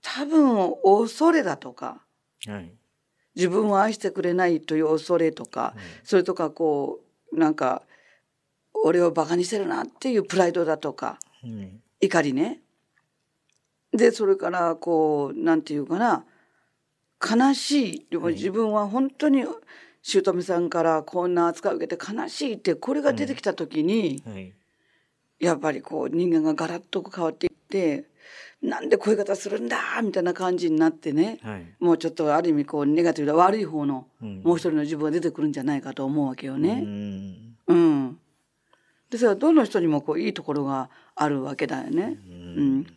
[0.02, 2.02] 多分恐れだとか
[2.48, 2.72] はい。
[3.36, 7.00] 自分を愛してくれないという恐れとか、それとかこ
[7.32, 7.84] うなんか
[8.84, 11.82] 俺をバカにしてるなっていうプライドだとかうん。
[12.02, 12.60] 怒りね。
[13.94, 16.26] でそれからこうなんていうかな
[17.22, 18.08] 悲しい。
[18.12, 19.46] 自分は本当に
[20.02, 24.54] 姑さんからこんな扱いを受けて悲しいってこれが出てきた時に、はい。
[25.40, 28.06] やっぱりこう人間がガラッと変わっていって
[28.62, 31.66] なんでこういう方するんだみたいな感じになってねはい。
[31.80, 34.42] もうちょっとある意味こうネガティブで悪い方のうん。
[34.44, 36.82] もう一人の自分が出てくるんじゃないかと思うわけようね。
[36.82, 37.58] ん。
[37.68, 38.20] うん、
[39.10, 42.20] でそれはどの人にもこういいところがあるわけだよね。
[42.28, 42.88] ううんん、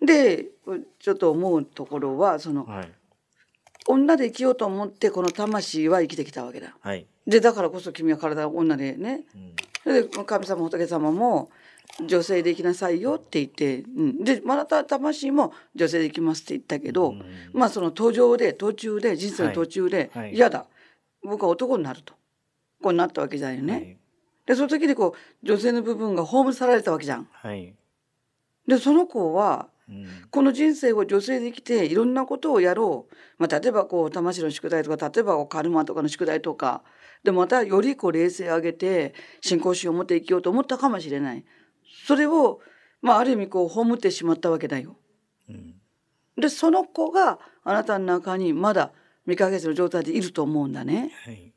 [0.00, 0.46] で
[1.00, 2.92] ちょっと思うところはそのはい
[3.86, 6.74] 女で生きようと思ってこの魂は生きてきたわけだ。
[6.80, 7.06] はい。
[7.26, 9.24] でだからこそ君は体は女でね。
[9.34, 9.52] うん。
[9.82, 11.50] それで神様仏様も
[12.06, 17.22] 女性で生きなさいよって言って、うん、でまた魂も女性で生きますって言ったけど、うん。
[17.52, 20.24] まあその途上で途中で人生の途中ではい。
[20.24, 20.34] はい。
[20.34, 20.66] 嫌だ、
[21.22, 22.14] 僕は男になると。
[22.82, 23.72] こうなったわけじゃんよね。
[23.72, 23.96] はい。
[24.46, 27.28] でその時にこう女性の部分が葬されたわけじゃん。
[27.32, 27.74] はい。
[28.66, 30.06] でその子はうん。
[30.30, 36.82] この人生を女性で生きていろんなことをやろう、まあ、例えばこう魂の宿題とか例えばカルマとかの宿題とか。
[37.22, 41.44] でまたよりこう冷静を上げて信仰心を持って生きようと思ったかもしれない。
[42.06, 42.60] それを、
[43.00, 44.96] まあ、ある意味こう葬ってしまったわけだよ。
[45.48, 45.74] うん。
[46.36, 48.92] でその子があなたの中にまだ
[49.24, 51.12] 未ヶ月の状態でいると思うんだね。
[51.24, 51.54] はい。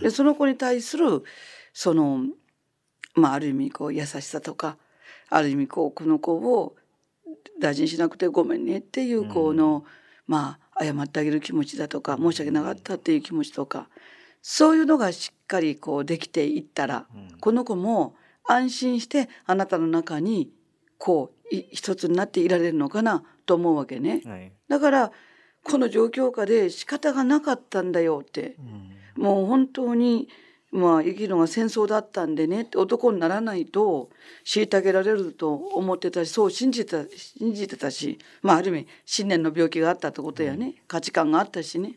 [0.00, 1.24] でその子に対する
[1.72, 2.20] その
[3.14, 4.76] まあある意味こう優しさとか
[5.28, 6.76] ある意味こうこの子を
[7.60, 9.84] 大事にしなくてごめんねっていうこの、
[10.26, 13.88] まあ謝ってあげる気持ちだとか申し訳なかったっていう気持ちとか
[14.40, 17.38] そういうのがしっかりこうできていったらうん。
[17.38, 20.50] この子も安心してあなたの中に
[20.98, 24.22] こうい一つになっていられるのかなと思うわけね。
[24.24, 24.52] はい。
[24.68, 25.12] だから
[25.62, 28.56] この状況下で仕方がなかったんだよって
[29.16, 29.22] うん。
[29.22, 30.28] もう本当に
[30.72, 34.10] まあ生きるのが戦争だったんでねって男にならないと
[34.44, 41.94] 虐げられると思ってたしそう信じてた信じてたしまあある意味信念の病気があったってことやね、価値観があったしね。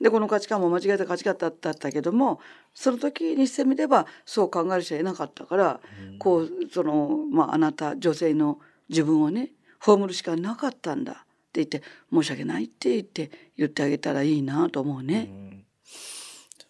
[0.00, 2.40] でこの価値観も間違えた価値観だったけども
[2.74, 5.80] その時にしてみればそう考える人はいなかったから、
[6.18, 11.16] こうその、まあ、あなた女性の自分をね葬るしかなかったんだっ
[11.52, 15.28] て言って申し訳ないって言って言ってあげたらいいなと思うね。
[15.30, 15.61] うん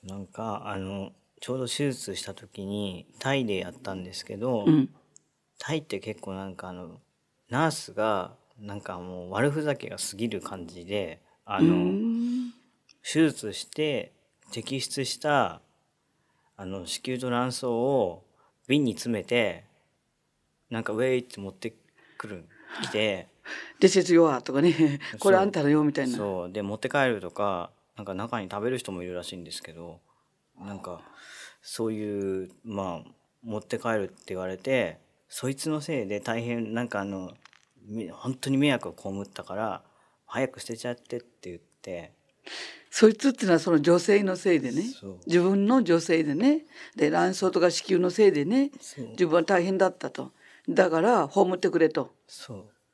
[0.05, 4.89] なんかあのちょうど手術した時にタイでやったんですけど、うん。
[5.59, 7.01] タイって結構なんかあの
[7.49, 12.53] ナースがなんかもう悪ふざけが過ぎる感じであうの、ん。
[13.05, 14.13] 手術して
[14.53, 15.61] 摘出した
[16.57, 18.23] あの子宮と卵巣を
[18.69, 19.65] 瓶に詰めて
[20.71, 21.75] なんかウェイって持って
[22.19, 22.45] くる
[22.83, 23.29] 来て。
[23.81, 25.01] で節よとかね。
[25.19, 26.17] これあんたのよみたいな。
[26.17, 26.53] そう。
[26.53, 30.01] で持って帰るとかなんか中に食べる人もいるらしいんですけど
[30.59, 31.01] なんか
[31.63, 33.11] そういうまあ
[33.43, 37.33] 持って帰るって言われてそいつのせいで大変なんかあの
[37.87, 39.83] み本当に迷惑を被ったから
[40.27, 42.13] 早く捨てちゃってって言って。
[42.91, 44.85] そいつっていうのはその女性のせいでね。
[45.27, 46.67] 自分の女性でね。
[46.97, 48.71] で卵巣とか子宮のせいでね。
[49.13, 50.33] 自分は大変だったと。
[50.69, 52.15] だから葬ってくれと。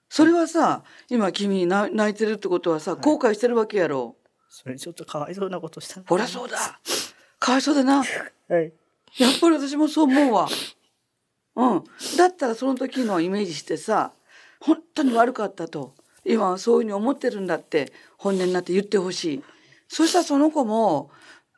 [0.09, 4.17] それはさ今君な泣いてるってことはさ後悔してるわけやろ
[4.49, 6.59] それちょっとかわいそうなことしたほらそうだ
[7.39, 8.73] かわいそうだなはい
[9.17, 10.49] やっぱり私もそう思うわ。
[11.57, 11.85] うん。
[12.17, 14.13] だったらその時のイメージしてさ、
[14.61, 15.95] 本当に悪かったと。
[16.25, 19.43] 今はそういうふうに思ってるんだって本音になって言ってほしい。
[19.89, 21.11] そしたらその子も、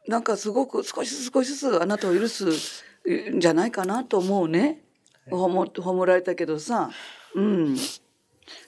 [0.06, 4.80] なんかすごく少しずつ少しずつあなたを許すんじゃないかなと思うね。
[5.28, 6.90] ほも褒められたけどさ。
[7.34, 7.76] うん。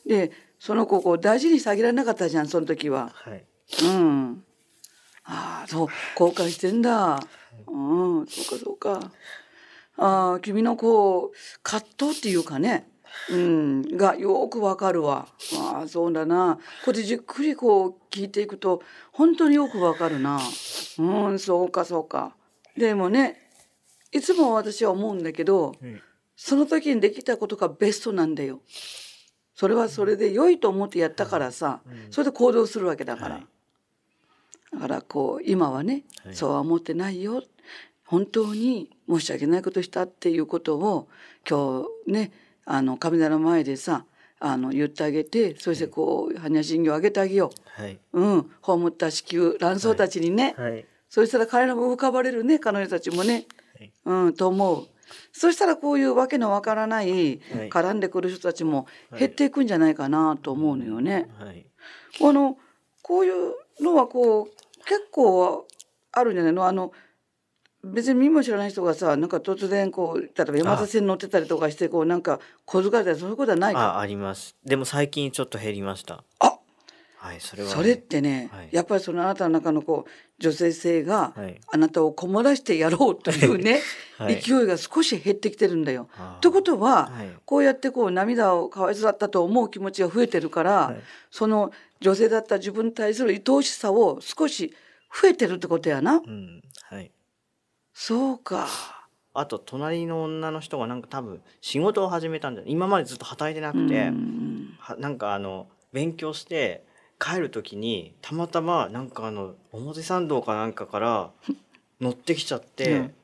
[0.07, 3.11] で、その子をこう大事にしてあげられなかったじゃん、その時は。
[3.15, 3.45] はい
[3.83, 4.45] うん。
[5.25, 7.21] ああ、そう、後悔してんだ。
[7.67, 9.13] うん、そうかそうか。
[9.97, 12.89] ああ、君のこう、葛藤っていうかね、
[13.31, 15.29] うん、がよくわかるわ。
[15.59, 16.59] ああ、そうだな。
[16.85, 20.41] こうやってじっくりこう聞いていくと、本当によくわかるな。
[20.99, 22.35] うん、そうかそうか。
[22.77, 23.39] でもね、
[24.11, 26.03] いつも私は思うんだけど、うん
[26.45, 28.63] その時にできたことがベストなんだよ。
[29.55, 33.35] それはそれで良いと思ってやったからさ、それで行動するわけだから。
[33.37, 33.47] はい
[34.73, 37.43] だからこう今はね、はいそうは思ってないよ
[38.05, 41.09] 本当に申し訳ないことしたっていうことを
[41.49, 42.33] 今日ね
[42.65, 44.05] あの神棚の前でさ
[44.39, 47.99] あの言ってあげてそしてこう般若心経をあげてあげよはい。
[48.13, 48.21] う。
[48.21, 50.85] うん、葬った子宮卵巣たちにね、はい。
[51.09, 53.47] そしたら彼らも浮かばれるね彼女たちもね、
[53.79, 54.87] はいうん、と思う。
[55.33, 58.87] そしたらこういうわけのわからないはい絡んでくる人たちも
[59.19, 61.29] 減っていくんじゃないかなと思うのよね。
[61.39, 61.67] はい。
[62.21, 62.57] あの
[63.03, 65.67] こういうのはこう結構
[66.13, 66.67] あるんじゃないの？
[66.67, 66.93] あの
[67.85, 73.97] 別に見も知らない人がさなんか突然こう例えば山手線乗ってたりとかしてこうなんか小遣いたりそういうことはないか？
[73.97, 74.55] あ、あります。
[74.65, 76.23] でも最近ちょっと減りました。
[76.39, 76.52] あ
[77.23, 80.11] はい、それはね、それってね、はいやっぱりそのあなたの中のこう
[80.43, 83.81] 女性性がはいあなたをこもらしてやろうというね、
[84.19, 86.09] はい勢いが少し減ってきてるんだよ。
[86.19, 94.75] あーということは、はいこうやってこう涙をかわいそうだったと思う気持ちが増えてるから、はいその女性だった自分に対する愛おしさを少し
[95.23, 96.15] 増えてるってことやな。
[96.15, 96.63] うん。
[96.91, 97.13] はい。
[97.95, 98.67] そうか。
[99.35, 106.85] あと、隣の女の人がなんか多分仕事を始めたんじゃ今までずっと働いてなくて、うんはなんかあの勉強して
[107.23, 111.31] 帰る時にたまたまなんかあの表参道かなんかから
[112.01, 113.15] 乗ってきちゃって、うん。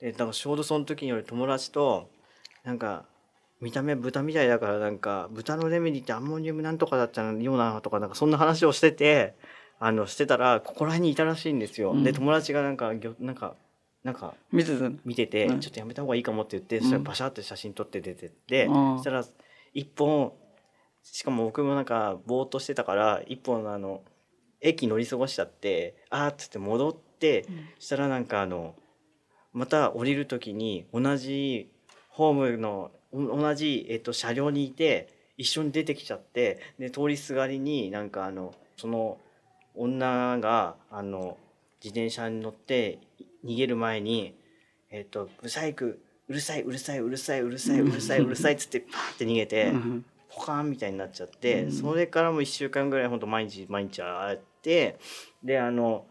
[0.00, 2.08] でなんかちょうどその時に俺友達と
[2.62, 3.04] なんか
[3.60, 9.34] 見た目豚みたいだからなんか豚のレメディってアンモニウムなんとかだったようなとかなんかそんな話をしてて
[9.80, 11.92] あのしてたらここら辺にいたらしいんですよ。
[11.92, 12.04] うん。
[12.04, 13.56] で友達がなんかぎょなんか
[14.04, 14.70] なんか見て
[15.04, 15.60] 見てて、うん。
[15.60, 18.96] ちょっとやめた方がいいかもって言って、んそしたらバシャって写真撮って出てって、うん。
[18.98, 19.24] そしたら
[19.74, 20.32] 一本
[21.12, 24.02] しかも僕もなんかぼーっとしてたから一本あの
[24.60, 27.46] 駅乗り過ごしちゃってあーっつって戻って、
[27.78, 28.74] そしたらなんかあの
[29.52, 31.70] また降りる時に同じ
[32.08, 39.18] ホームのお同じ、えっと、車両にいて一緒に出てきちゃってで通りすがりになんかあのその
[39.74, 41.38] 女があの
[41.82, 42.98] 自転車に乗って
[43.44, 44.34] 逃げる前に
[44.90, 49.72] 「えっとブサイクうるさいうるさいうるさいうるさいうるさいうるさい」っつってパーって逃げて。
[50.40, 51.72] うんポカーンみたいになっちゃって、うん。
[51.72, 54.98] それからもう1週間ぐらいほんと毎日毎日会って
[55.42, 56.06] であの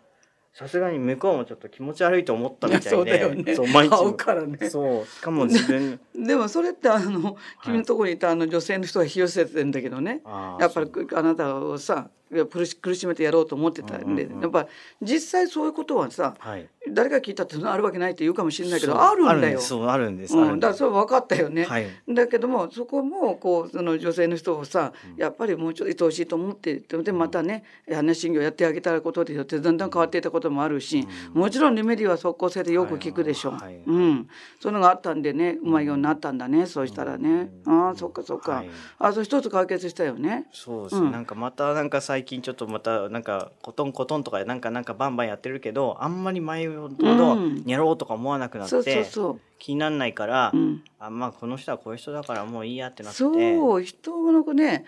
[0.53, 3.55] さすがに向こうもちょっと気持ち悪いと思ったみたいでそうだよね。
[3.55, 4.69] そう毎日会うからね。
[4.69, 10.21] そうしかも自分 でもそれってあの君のところにいたあの女性の人が引き寄せてんだけどね。
[10.59, 12.09] やっぱりあなたをさ
[12.51, 14.41] 苦し苦しめてやろうと思ってたんで、うんうんうん。
[14.41, 14.67] やっぱ
[15.01, 16.67] 実際そういうことはさはい。
[16.88, 19.59] 誰が聞いたってあるわけないって言うかもしれないけどあるんだよ。
[19.59, 21.63] そうあるんです、うん、だからそれ分かったよね。
[21.63, 21.88] はい。
[22.07, 33.51] だけどもそこもこうその女性の人をさ、やっぱりもうちょっと愛おしいと思ってでまたね話診療やってあげたことでよってだんだん変わっていったこともあるし、もちろんリメディは即効性でよく聞くでしょ。
[33.51, 34.27] はいはいうん、
[34.59, 37.49] そういうのがあったんでねうまいようになったんだね、そうしたらね。
[37.65, 38.51] ああそっかそっか。
[38.51, 38.69] はい。
[38.99, 40.45] あそう一つ解決したよね。
[40.53, 47.63] そうですなんかまたなんか最近ちょっとまたなんかコトンコトンとかなんかなんかバンバンやってるけどあんまり前ほどうん。
[47.65, 50.58] やろうとか思わなくなって、そう気にならないから、う。
[50.58, 50.84] うん。
[50.97, 53.17] あまあこの人はこういう人だからもういいやってなって。
[53.17, 54.86] そう人のね。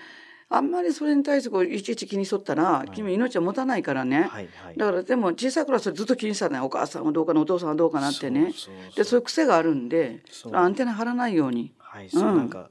[0.50, 4.22] あんまりそれに対してこういちいち気にしとったら、君命は持たないからね。
[4.22, 4.78] はいはい。
[4.78, 8.54] だからでも小さい頃はそれずっと気にしたねお母さんはどうかなお父さんはどうかなってね。
[8.96, 11.74] でそういう癖があるんでアンテナ張らないように。
[11.78, 12.38] はい、そう、うん。
[12.38, 12.70] なんか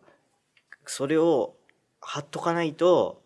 [0.87, 1.57] それを
[2.01, 3.21] 貼っとかないと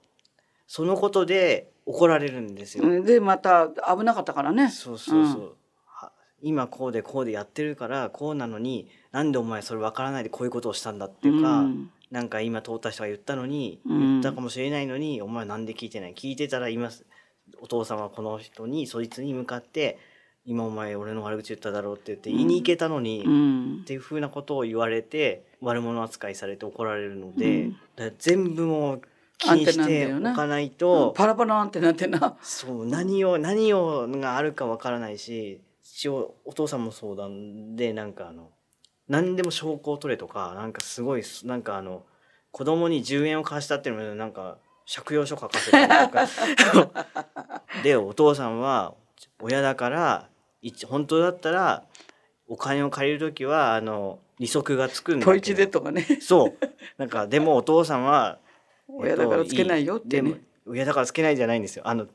[0.73, 2.85] そのことで怒られるんですよ。
[2.85, 3.05] うん。
[3.05, 4.71] でまた危なかったからね。
[4.71, 11.91] そうそうそう、は今こうでこうでやってるからこうなのになんでお前それ分からないでこういうことをしたんだっていうか、うん。
[12.13, 13.99] なんか今通った人が言ったのに、うん。
[13.99, 16.15] 言ったかもしれないのにお前なんで聞いてない？
[16.15, 16.89] 聞いてたら今
[17.61, 19.99] お父さんはこの人にそいつに向かって
[20.45, 23.81] 今お前俺の悪口言っただろうって言って言いに行けたのに、うん。
[23.83, 27.71] っていうふうなことを言われて悪者扱いされて怒られるので、
[28.21, 29.03] 全部もう
[29.40, 32.37] 気にしておかないと、パラパラなんてなってな。
[32.42, 38.50] そう何を何をがあるかわからないし一応お父さんもそうなんでなんかあの
[39.09, 42.05] 何でも証拠を取れとかなんかすごいなんかあの
[42.53, 44.59] 子供に10円を貸したっていうのもなんか
[44.92, 46.11] 借用書書かせたり
[46.72, 47.07] とか。
[47.83, 48.94] でお父さんは
[49.40, 50.29] 親だから
[50.61, 51.85] 一本当だったら
[52.48, 55.33] お金を借りる時はあの利息がつくんだけど。
[55.92, 56.18] ね。
[56.20, 56.55] そう。
[56.98, 58.38] なんかでもお父さんは
[58.98, 60.40] 親だからつけないよってね。
[60.66, 61.87] 親だからつけないじゃないんですよ。
[61.87, 62.07] あの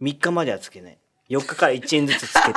[0.00, 0.98] 3日まではつけない。
[1.28, 2.56] 4日から1円ずつつけて。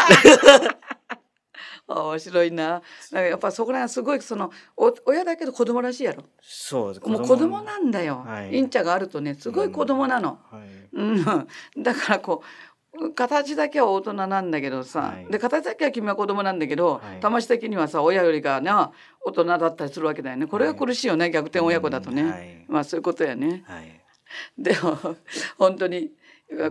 [1.88, 2.66] あ 面白いな。
[2.66, 6.24] なんかやっぱそこら辺すごいそのお親だけど子供らしいやろ。
[6.42, 8.56] そうもう子供なんだよ、はい。
[8.56, 10.80] インチャがあるとねすごい子供なの、はい。
[10.94, 11.26] うん、
[11.84, 12.46] だからこう
[13.16, 15.32] 形だけは大人なんだけどさ、はい。
[15.32, 17.20] で形だけは君は子供なんだけど、はい。
[17.20, 18.92] 魂的にはさ親よりがな
[19.24, 20.48] 大人だったりするわけだよね。
[20.48, 22.66] これが苦しいよね、逆転親子だとね、うんはい。
[22.68, 23.64] まあそういうことやね。
[23.68, 24.02] はい。
[24.58, 24.98] でも
[25.58, 26.12] 本当に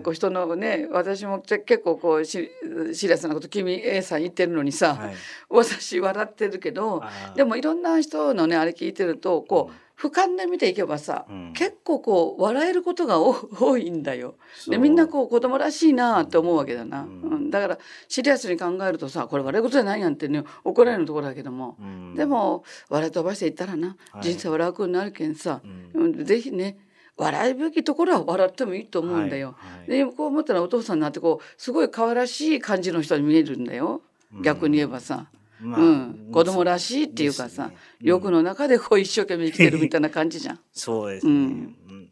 [0.03, 2.51] こう人のね私も結構こうシ
[2.93, 5.15] シリアスなこと君 A さん言ってるのにさ、はい。
[5.49, 7.03] 私笑ってるけど
[7.37, 11.53] でもいろんな人のねあれ聞いてるとこう俯瞰で見ていけばさ、うん。
[11.55, 14.37] 結構こう笑えることが多 多いんだよ。
[14.69, 17.47] でみんなこう子供らしいなって思うわけだな、ううん。
[17.47, 22.15] んだからシリアスに考えるとさこれ笑い事じゃないやんってね怒られるところだけども、うん。
[22.15, 24.23] でも笑い飛ばしていったらな、はい。
[24.23, 25.61] 人生笑う子になるけんさ、
[25.95, 26.05] うん。
[26.05, 26.25] うん。
[26.25, 26.79] ぜひね
[27.17, 29.57] 笑いべきところは笑ってもいいと思うんだよ。
[29.59, 29.91] はい。
[29.91, 34.03] でこう思ったらお父さんになってこうすごい可愛らしい感じの人に見えるんだよ。
[34.43, 35.27] 逆に言えばさ。
[35.61, 37.77] まあうん、子供らしいっていうかさ、ですね。
[38.01, 40.55] 欲の中でこう一生懸命生きてるみたいな感じじゃん。
[40.55, 41.39] だかそうですね、うん。
[41.41, 42.11] うん。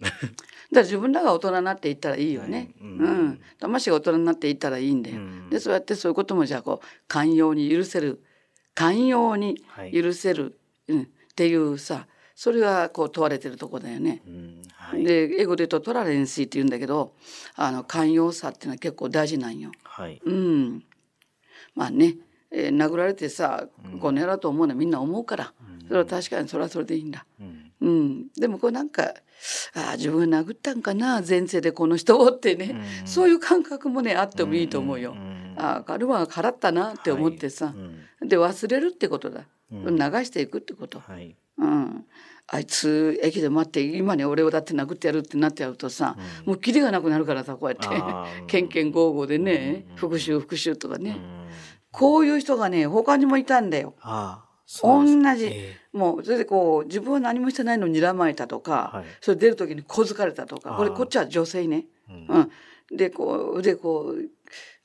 [0.73, 2.57] ら自分らが大人になっていったらいいよね。
[2.59, 2.75] はい。
[2.81, 2.99] うん。
[2.99, 5.17] うん、魂が大人になっていったらいいんだよ。
[5.17, 5.51] うん。
[5.51, 8.23] でそうやってそういうこともじゃあこう寛容に許せる
[8.75, 9.93] 寛容にはい。
[9.93, 14.23] 許せる、うん、っていうさそれがこう問われてるとこだよね。
[14.27, 14.63] うん。
[14.75, 15.05] はい。
[15.05, 17.15] で英語で言うとトラレンシーって言うんだけど
[17.55, 19.71] あの寛容さっていうのは結構大事なんよ。
[19.85, 20.21] はい。
[20.25, 20.85] うん、
[21.75, 22.17] まあね、
[22.51, 23.67] えー殴られてさ
[24.01, 25.53] こう狙うと思うのはみんな思うから、
[25.89, 27.27] それは確かにそれはそれでいいんだ。
[27.41, 27.73] うん。
[27.79, 29.03] うん、でもこうなんか
[29.75, 32.75] ああ自分が殴ったんかな前世でこの人をってね、
[33.05, 35.15] そういう感覚もねあってもいいと思うよ。
[35.57, 37.75] ああ彼は払ったなって思ってさ、
[38.25, 39.79] で忘れるってことだ、流
[40.25, 41.01] していくってこと。
[41.01, 41.37] はい。
[41.59, 42.05] うん、
[42.49, 47.89] あいつ駅で待って今に俺をだって殴ってやるってなってやるとさ、もうキリがなくなるからさこうやって。
[48.47, 48.69] けん。
[48.69, 49.97] けんごうごうでね、うん。
[49.97, 51.46] 復讐復讐とかね、うん
[51.97, 53.95] こういう人がね他にもいたんだよ。
[54.01, 54.47] ああ
[54.83, 59.05] 同じ、えもうそれでこう自分は何もしてないのに睨まれたとか、はい。
[59.21, 61.87] それ出る時に小づかれたとかこれこっちは女性ね。
[62.11, 62.51] えうん。
[62.91, 64.15] うん、でこうでこ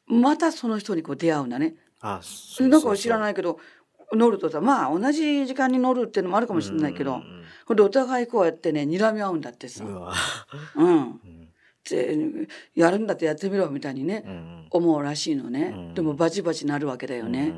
[0.10, 1.76] うまたその人にこう出会うんだね。
[2.00, 3.60] あそうなんか知らいないけど
[4.14, 10.14] 乗るとさまあ同じ時間に乗るっていうのもあるかもしれないけど、うんほんでお互いこうやってね睨み合うんだってさ、うんうわ
[10.76, 11.41] うん、
[11.90, 17.54] うんでやるんだってやってみろみたいにね、うん思うらしいのね、うんでもバチバチなるわけだようんね。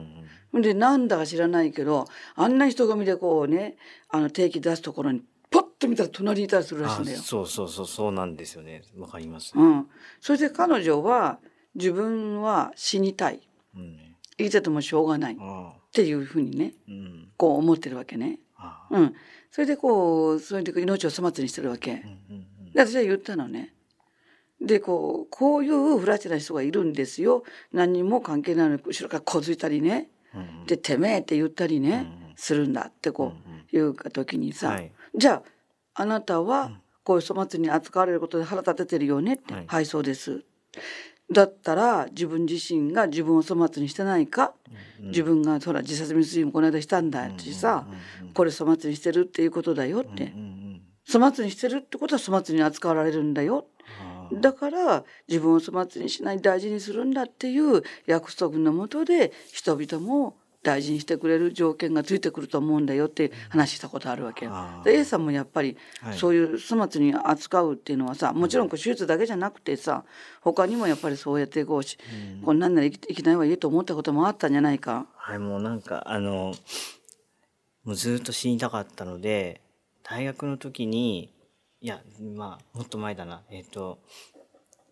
[0.53, 2.05] でなんだか知らないけど
[2.35, 3.75] あんな人混みでこうね
[4.09, 7.17] あの定期出すところにポッと見たら隣にいたりするらしいんだよ。
[7.19, 7.21] あ。
[7.21, 8.83] そうそうそうそうなんですよね。
[8.97, 9.87] わかりますうん、
[10.19, 11.39] そして彼女は
[11.75, 13.41] 自分は死にたい。
[13.75, 13.99] うん
[14.35, 15.33] 生きててもしょうがない。
[15.35, 15.37] っ
[15.91, 17.29] ていうふうにねうん。
[17.37, 18.39] こう思ってるわけね。
[18.89, 19.13] うん、
[19.51, 21.91] それでこうそれで命を粗末にしてるわけ。
[21.91, 22.71] うんうん。
[22.73, 23.73] で私は言ったのね。
[24.63, 27.43] でこうこういう不らちな人がいるんですよ。
[27.71, 30.09] 何にも関係ないのに後ろから小づいたりね。
[30.33, 30.65] うんうん。
[30.65, 34.91] で「てめえ」って言ったりね、うんするんだってこう言う時にさ、はい。
[35.15, 35.43] じゃ
[35.93, 36.71] ああなたは
[37.03, 39.65] こういう粗末に扱われることで腹立ててるよねって「はい。
[39.67, 40.43] はい、そうです」
[41.31, 44.53] だったら自分自身が自分を粗末にしてないか、
[44.99, 50.33] うん自分がほら自殺未遂もこの間したんだしさ、うんうんこれ粗末にしてるっていうことだよって、
[51.07, 53.67] 粗末にしてるってことは粗末に扱われるんだよ
[54.41, 64.47] だから自分を粗末にしない大事にするんだっていう約束のもとで人々も大事にしてくれる条件がついてくると思うんだよって話したことあるわけ
[64.83, 70.05] で A さんもやっぱりはいそういう粗末に扱うっていうのはさもちろんこう手術だけじゃなくてさ
[70.41, 71.97] 他にもやっぱりそうやってこうし
[72.43, 75.05] こんなんなら生きない方がいいと思ったこともあったんじゃないか。
[75.15, 76.53] はい、もうなんかあの
[77.83, 79.61] もうずっと死にたかったので
[80.03, 81.29] 大学の時に
[81.83, 82.01] いや
[82.35, 83.99] まあもっと前だなえっ、と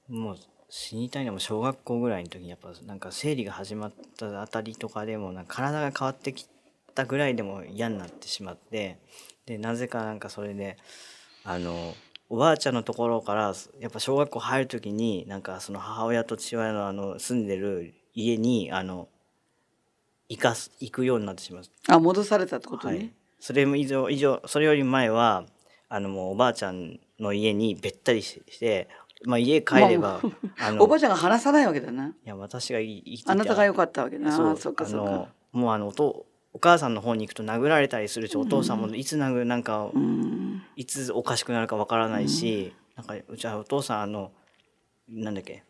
[0.10, 0.38] もう
[0.70, 6.50] 死にたいのも小学校ぐらいの時にやっぱなんか生理が始まったあたりとかでもなんか体が変わってき
[6.94, 9.00] たぐらいでも嫌になってしまって
[9.46, 10.78] でなぜかなんかそれで
[11.46, 11.96] あの
[12.30, 19.08] おばあちゃんのところからやっぱ小学校入る時になんかその母親と父親のあの住んでる家にあの
[20.28, 21.64] 行かす行くようになってしまう。
[21.88, 22.98] あ戻されたってことね。
[22.98, 25.46] はい、それも以上以上それより前は
[25.94, 28.88] あのもうおばあちゃんの家にべったりしして、
[29.26, 30.22] まあ、家帰れば、
[30.58, 32.08] あのおばあちゃんが話さないわけだな。
[32.08, 34.32] いや私がい生きてあなたが良かったわけだな。
[34.32, 35.28] そうあそっかそっか。
[35.52, 44.32] もうあのおとお母さんの方に行くと殴られたりするし、お父さんもいつ殴なんか、うんいつおかしくなるかわからないし、なんかうちはお父さんあの
[45.10, 45.66] なんだっけ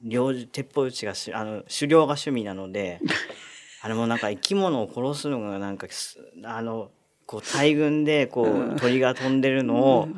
[0.00, 3.00] 猟鉄砲撃ちがしあの狩猟が趣味なので
[3.82, 6.90] あれもなんか生き物を殺すのがなんかすあの
[7.26, 10.08] こう大群でこう鳥が飛んでるのを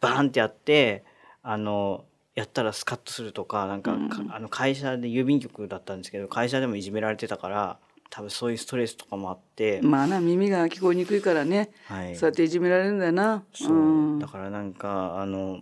[0.00, 1.04] バーンってやって
[1.42, 2.04] あの
[2.34, 7.78] やったらスカッとするとかなんかかあの会社で郵便局だったんですけど会社でもいじめられてたから
[8.10, 13.44] 多分そういうストレスとかもあって、まあな耳が聞こえにくいからね、はい、そうやっていじめられるんだよな。
[13.54, 14.18] そう、ん。
[14.18, 15.60] だからなんかあの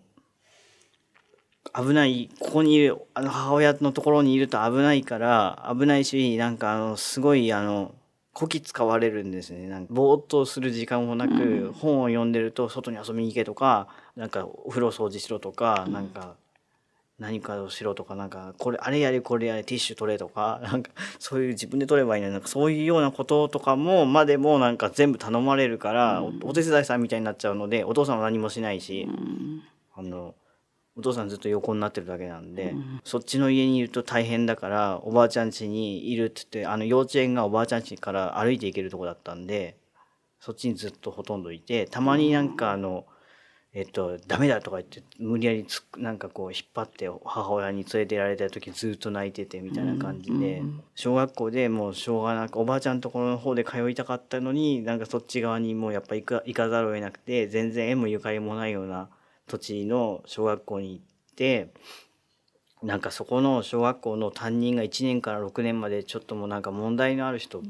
[1.74, 7.94] 危ないここにいるあの母親のところにいると危ないから危ないしなんかあのすごいあの
[8.32, 9.66] こき使われるんですね。
[9.68, 16.36] なんかぼーっとする時間もなく、本を読んでると外に遊びに行けとかなんかお風呂掃除しろとか、なんか
[17.18, 29.08] 何かをしろとかなんかこれあれやれこれやれティッシュ取れとか なんかそういう自分で取ればいいのになんかそういうようなこととかもまでもなんか全部頼まれるから、おお手伝いさんみたいになっちゃうのでお父さんは何もしないし、
[29.96, 30.34] あの
[30.98, 32.74] お父さんずっと横になってるだけなんで、
[33.04, 39.76] そっちの家にいると大変だからおばあちゃん家にいるって言ってあの幼稚園がおばあちゃん家から歩いて行けるとこだったんで
[40.40, 43.06] そっちにずっとほとんどいてたまになんかあの。
[43.74, 50.62] えっと、ダメだとか言って無理やりつくなんかこう引っ張って母親に連れてやられた時ずっと泣いててみたいな感じで、
[50.94, 59.10] 小学校でもうしょうがなくおばあちゃんのところの方で通いたかったのになんかそっち側にもうやっぱ行か行かざるを得なくて全然縁もゆかりもないような
[59.48, 61.68] 土地の小学校に行って
[62.82, 67.60] なんかそこの小学校の担任が1年から6年までちょっともうなんか問題のある人、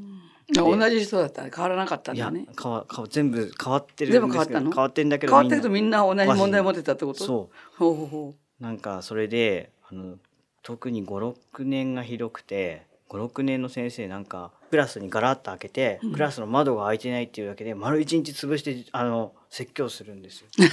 [0.53, 1.43] 同じ人だった。
[1.43, 2.45] ら変わらなかったんだね。
[2.61, 4.71] 変わ変わ全部変わってるんですけど全部変わったの？
[4.71, 7.23] 変わってんだけ変どわったけどみんな同じ問題持ってたってこと？
[7.23, 7.77] そう。
[7.77, 10.17] ほうほうほなんかそれであの
[10.61, 20.47] 特に56年がひどくて56年の先生なんかクラスにガラッと開けて、クラスの窓が開いてないっていうだけで丸一日潰してあの説教するんですよ。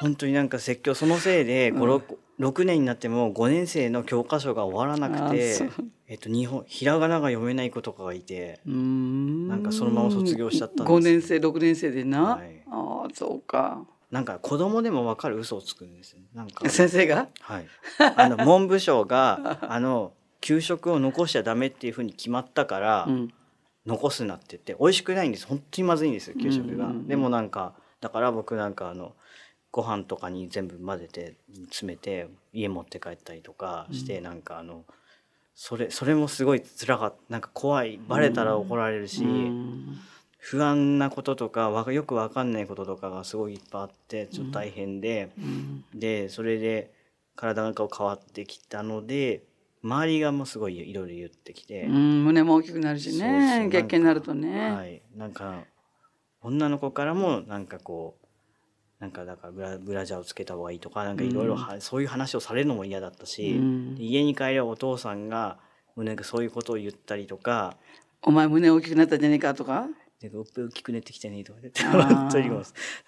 [0.00, 2.02] 本当になんか説教そのせいで5、
[2.38, 5.56] 6年になっても5年生の教科書が終わらなくあて
[6.06, 9.48] えっと、日本ひらがなが読めない子とかがいてん。
[9.48, 12.62] なんかそのまま卒業しちゃったんです5年生6年生でな、はい。
[12.70, 13.84] ああそうか。
[14.10, 17.28] なんか子供でも分かる嘘をつくんですよなんか先生が？
[17.40, 17.66] はい、
[18.16, 23.32] あの文部省が あの給食を残しちゃダメっていうふうに決まったから、うん。
[23.86, 25.46] 残すなって言って美味しくないんです。
[25.46, 26.90] 本当にまずいんですよ給食が、うん。
[26.90, 29.12] うんうんでもなんかだから僕なんかあの
[29.70, 31.34] ご飯とかに全部混ぜて
[31.66, 34.84] 詰めて家持って帰ったりとかして、なんかあの
[35.54, 37.16] それそれもすごい辛かった。
[37.28, 38.00] なんか怖い。
[38.08, 39.98] バレたら怒られるし、うん。
[40.38, 45.84] 不安なこととかよく分かんないこととかがすごいいっぱいあってちょっと大変で、うん。
[45.94, 46.92] でそれで
[47.36, 49.42] 体がこう変わってきたので
[49.82, 53.68] 周りがもうすごいいろいろ言ってきて、うん胸も大きくなるしね。
[53.70, 55.64] 月経になるとね、はい、なんか
[56.40, 58.26] 女の子からもなんかこう
[59.00, 63.94] なんかだからブラブラジャーをつけた方がいいとかなんかいろいろはそういう話をされるのも嫌だったし、うん。
[63.94, 65.58] で家に帰ればお父さんが
[65.94, 67.76] もうなんかそういうことを言ったりとか。
[68.22, 69.86] お前胸大きくなったんじゃねえかとか？
[70.20, 72.14] で大きくなってきてねとか言ってあー。
[72.14, 72.50] 本当に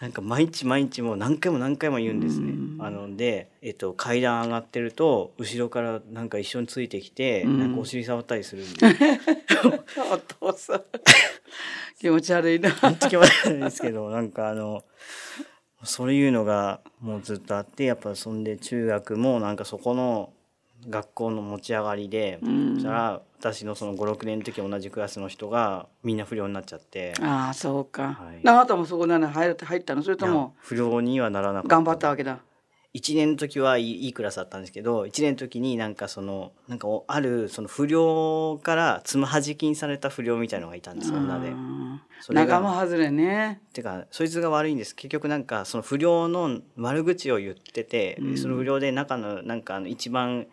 [0.00, 2.50] なんか毎日毎日もう何回も何回も言うんですね。
[2.50, 2.78] うん。
[2.80, 7.58] あので、えっと、階段上がってると後ろからなんか一緒についてきて、うん。
[7.58, 8.86] なんかお尻触ったりするんで。
[10.12, 10.18] お
[10.50, 10.82] 父さん。
[11.98, 12.70] 気持ち悪いな。
[12.72, 14.84] 本当気持ち悪いですけど なんかあの
[15.84, 20.32] そういうのがもうずっとあってやっぱそんで中学もなんかそこの
[20.86, 22.74] 学校の持ち上がりで、うん。
[22.74, 27.14] そしたら私のその56年の時同じクラスの人がみんな不良になっちゃって。
[27.20, 28.40] ああそうか、はい。
[28.44, 30.02] あなたもそこなら入る入ったの？
[30.02, 31.68] それとも不良にはならなかった。
[31.68, 32.38] 頑張ったわけだ。
[32.94, 41.52] 1年の時はいいいいクラスだったんですけど1年の時になんかそのなんかおあるその不良からつまはじきにされた不良みたいのがいたんです女で。
[42.30, 43.60] 仲間外れね。
[43.74, 44.96] てかそいつが悪いんです。
[44.96, 48.38] 結局なんかその不良の悪口を言ってて、うん。
[48.38, 50.46] その不良で中のなんかあの一番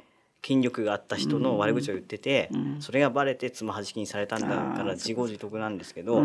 [0.46, 2.78] 権力があった人の悪口を言ってて、うん。
[2.80, 6.22] それがバレてつまはじきにされたんだから自業自得なんですけど、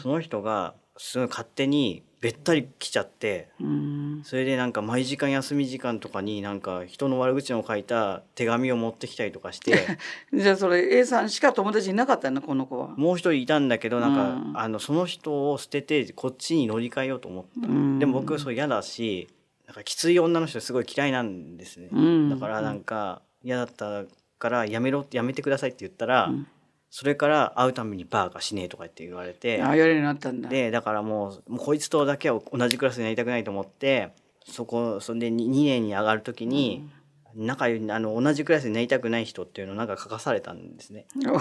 [0.00, 4.20] その人がすごい勝手にべったり来ちゃってうん。
[4.22, 9.86] それでなんか毎時間休み時間とかになんか人の悪口の書いた手紙を持ってきたりとかして
[10.32, 12.40] じゃあそれ A さんしか友達いなかったの？
[12.40, 12.94] この子は。
[12.96, 17.66] もう一人いたんだけどなんか、うんあのその人を捨ててこっちに乗り換えようと思った。
[17.66, 17.98] うん。
[17.98, 19.26] でも僕はそう嫌だし
[19.66, 22.30] なんかきつい女の人すごい嫌いなんですね、うん。
[22.30, 24.04] だからなんか嫌だった
[24.38, 26.46] からやめろやめてくださいって言ったら、うん
[26.90, 30.48] それから会うたびにバーカしねえとか言って言われてあやるようになったんだ。
[30.48, 34.14] でだからもうもうこいつとだけは同じクラスになりたくないと思って
[34.46, 36.88] そこそれで 2, 年に上がる時に、
[37.34, 41.06] 仲良いあの同じクラスになりたくない人っていうのをなんか書かされたんですね。
[41.30, 41.38] お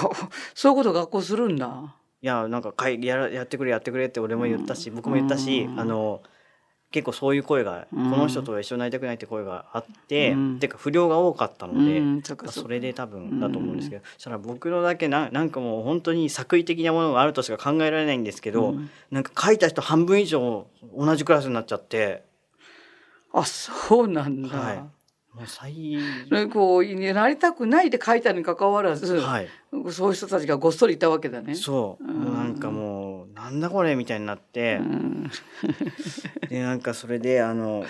[0.53, 1.95] そういうこと学校するんだ。
[2.21, 6.23] いやなんかかいやらやってくれやってくれって俺も言ったし、僕も言ったし、あの
[6.91, 8.11] 結構そういう声が、うん。
[8.11, 10.59] この人とは一緒になりたくないって声があって、うん。
[10.59, 12.21] てか不良が多かったので、うん。
[12.23, 18.89] そそれで多分だと思うんですけど、そしたら僕のだけななんかもう本当に作為的なものがあるとしか考えられないんですけど、うん。
[19.11, 22.23] なんか書いた人半分以上同じクラスになっちゃって、
[23.33, 24.57] あそうなんだ。
[24.57, 25.97] はい、もう最
[26.51, 29.49] こうなりたくないって書いたにかかわらず、はい。
[29.91, 31.55] そういう人たちがごっそりいたわけだね。
[31.55, 32.33] そう、うん。
[32.33, 33.06] なんかもう
[33.37, 34.77] なんだこれみたいになって。
[34.81, 35.31] うん
[36.49, 37.85] でなんかそれであの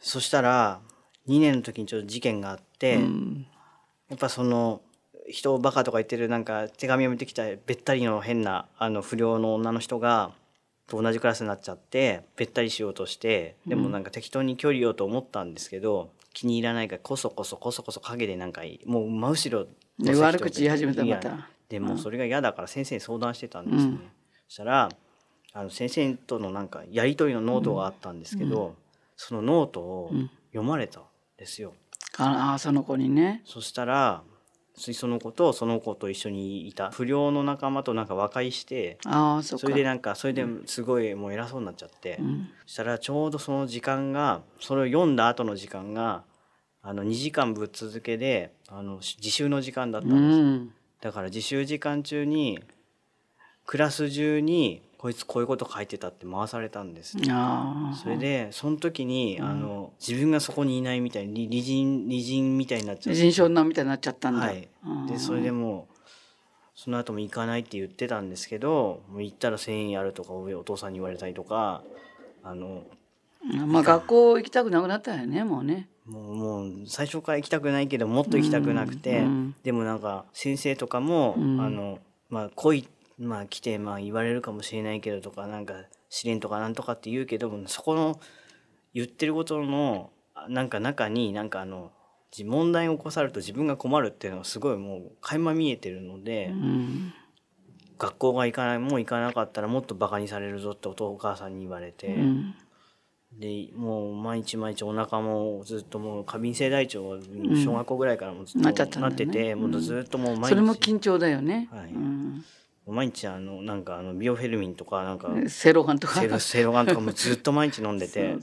[0.00, 0.80] そしたら
[1.28, 3.46] 2年の時にちょっと事件があって、うん
[4.08, 4.80] やっぱその
[5.28, 10.32] 人をバカとか言ってるなんか手紙を見てきたべったりの変なあの不良の女の人が
[10.88, 19.66] と同じクラスになっちゃってべったりしようとしてでもなんか適当に距離をと思ったんですけど、気に入らないからこそこそこそこそ陰でなんかもう真後ろ
[20.00, 21.48] で悪口言い始めたまた。
[21.68, 23.98] でもうそれが嫌だから先生に相談してたんですね。
[24.50, 24.88] したら
[25.52, 28.74] あの先生とのなんかやり取りのノートがあったんですけど、
[29.16, 31.02] そのノートをうん読まれたん
[31.38, 31.72] ですよ。
[32.18, 33.42] ああその子にね。
[33.44, 34.22] そしたら
[34.74, 39.66] その子とその子と一緒にいた不良の仲間となんか和解してああそっか。
[39.66, 46.24] それでなんかそれですごいもう偉そうになっちゃって、うんそしたらちょうどその時間がそれを読んだ後の時間が
[46.82, 52.58] あの2時間ぶっ続けであの自習の時間だったんうですだから自習時間中に
[53.70, 57.16] クラス中にこいつこういうこと書いてたって回されたんです、
[58.02, 64.40] それでその時に、あの自分がそこにいないみたいに離人離人みたいになっちゃって人称なみたいになっちゃったんだ。
[64.40, 64.68] はい。
[64.84, 66.00] うんでそれでもう
[66.74, 71.84] その後も行かないって言ってたんですけどもう行ったら1,000円やるとかおお父さんに言われたりとか
[72.42, 72.82] あの
[73.68, 75.88] まあ学校行きたくなくなったよねもうね。
[76.06, 79.54] もうもう最初から行きたくないけどもっと行きたくなくて、うん。
[79.62, 81.60] でもなんか先生とかも、うん。
[81.60, 82.00] あの
[82.30, 82.88] まあ来い
[83.20, 85.74] まあ来てまあ言われるかもしれないけどとかなんか
[86.08, 88.18] 試練とかなんとかって言うけどそこの
[88.94, 91.92] 言ってることのあなんか中になんかあの
[92.30, 97.12] じ問題を起こされると自分が困るっていうのはすごいもう垣間見えてるので、うん
[97.98, 102.06] 学校が行かないもう行かなかったらもっとバカにされるぞってお父お母さんに言われて。
[102.08, 102.54] うん
[103.38, 107.18] でもう毎日毎日お腹もずっともう過敏性大腸は
[107.54, 111.92] 小学校ぐらいからもずっとなってて、もうずっともう毎日それも緊張だよね、はい。
[111.92, 112.44] うん
[112.90, 116.20] 毎日あのなんかあのビオフェルミンとかなんかセロハンとか。
[116.20, 118.36] セロセイロガンとかもずっと毎日飲んでて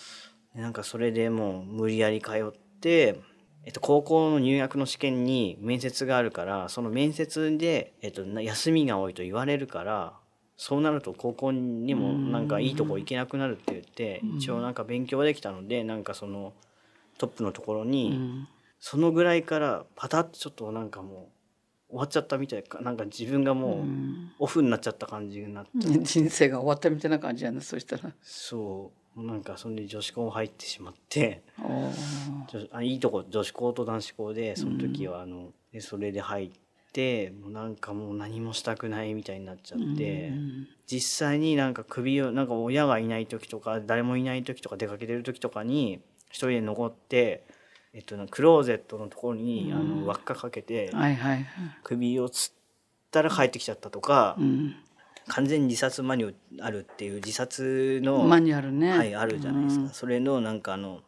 [0.54, 3.20] なんかそれでもう無理やり通って、
[3.64, 10.14] えっと、高校の入学の試験に面接があるからその面接で、えっと、な休みが多いと言われるから
[10.56, 16.52] そうなると高校にもなんかいいとこ行けなくなるって言って一応なんか勉強できたのでなんかその
[17.16, 18.48] トップのところうにん。
[18.80, 21.39] そのぐらいからパタッとちょっとなんかもう
[21.90, 23.84] 終わっちゃったみたいかなんか自分がもう
[24.38, 25.70] オフになっちゃった感じになって。
[26.02, 28.12] 人生が終わったみたいな感じやなそしたら。
[28.22, 29.22] そう。
[29.22, 31.42] なんかそれで女子校入ってしまって。
[32.72, 36.50] あいいとこ女子校と男子校でその時はあの、でそれで入っ
[36.92, 40.68] てもうなんかもう何もしたくないみたいになっちゃって、うん。
[40.86, 47.44] 実際になんか首をなんか親がいない時とか誰もいない時とか出かけてる時とかに一人で残って、
[47.92, 51.46] えっと、クローゼットのところに、あの輪っかかけてはいはいはい。
[51.82, 52.52] 首をつっ
[53.10, 54.76] たら帰ってきちゃったとか、うん。
[55.28, 58.90] 完全に自殺マニュアルっていう自殺のマニュアルね。
[58.96, 59.90] はい、あるじゃないですか、うん。
[59.90, 61.00] それのなんかあの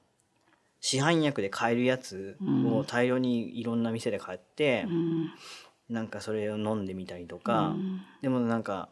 [0.81, 5.31] 市販薬で買えるやつを大量にいろんな店で買って、うん。
[5.89, 7.75] なんかそれを飲んでみたりとか、
[8.23, 8.89] でもなんか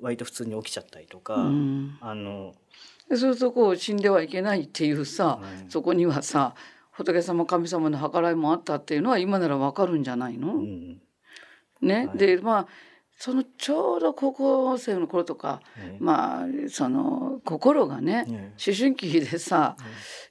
[0.00, 1.98] 割と普通に起きちゃったりとか、うん。
[2.00, 2.54] あの
[3.08, 5.70] でそうするとこう死んではいけないっていうさ、うん。
[5.70, 6.54] そこにはさ
[6.96, 11.00] 仏様神様の計らいもあったっていうのは今ならわかるんじゃないの、うん。
[11.82, 12.18] ね、はい。
[12.18, 12.66] でまあ
[13.18, 19.76] そのちょうど高校生の頃とか、ねまあその心がね、ね思春期でさ、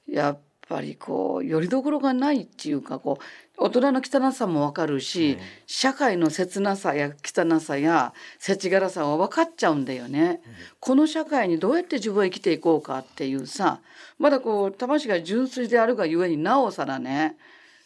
[0.08, 3.24] やっぱりこうよりどころがないっていうかこう
[3.58, 10.40] 大人の汚さもわかるし、ね社会の切なさや汚さや世知辛さは分かっちゃうんだよね、
[10.80, 13.80] この社会にどうやって自分は生きていこうかっていうさ
[14.18, 17.36] まだこう魂が純粋であるがゆえになおさらね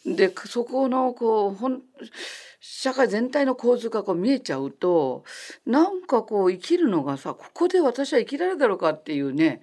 [0.05, 1.81] でそこのこうほん
[2.61, 5.25] 社会全体の構図がこう見えちゃうと
[5.67, 9.63] なんかこう生きるのがさここで私は生きられるだろうかっていうね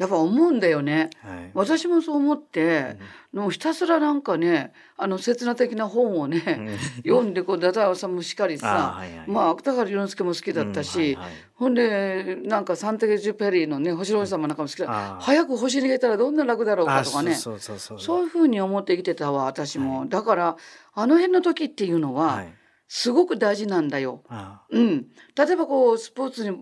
[0.00, 1.10] やっぱ思うんだよね。
[1.22, 1.50] はい。
[1.52, 2.96] 私もそう思って、
[3.34, 9.30] もうひたすらなんかねあの刹那的な本をね、読んでこうダダオさんもしっかりさ、あはいはい。
[9.30, 11.32] まあ芥川龍之介も好きだったし、うんはいはい。
[11.54, 15.20] ほんでなんかサンテグジュペリーのね星の王子様なんかも好きだ、あー。
[15.20, 17.34] 早く星に逃げたらどんな楽だろうかあとかね。
[17.34, 20.56] そういうふうに思って生きてたわ私も、だから
[20.94, 22.54] あの辺の時っていうのは、はい
[22.92, 24.24] すごく大事なんだよ。
[24.28, 26.60] あうん、例えばこうスポーツに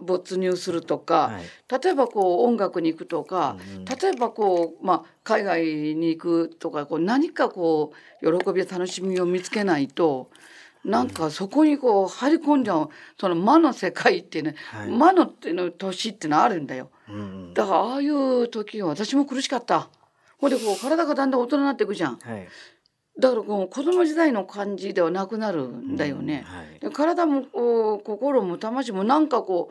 [0.00, 1.42] 没入するとか、はい
[1.82, 10.30] 例えばこう音楽に行くとか、うんうん例えばこう、まあ、海外に行くとかこう何かこう喜びや楽しみを見つけないと
[10.84, 16.90] なんかそこにこう入り込んじゃうその魔の世界ってね、はい魔のっていうの年ってのあるんだよ。
[17.08, 17.18] うんう
[17.50, 19.88] んだからああいう時は私も苦しかった。
[20.38, 22.18] ほんでこう体がだんだん大人になっていくじゃん。
[22.18, 22.46] はい
[23.18, 26.44] だから子供時代の感じではなくなるんだよね。
[26.46, 29.70] はいで体もこう心も魂もなんかこ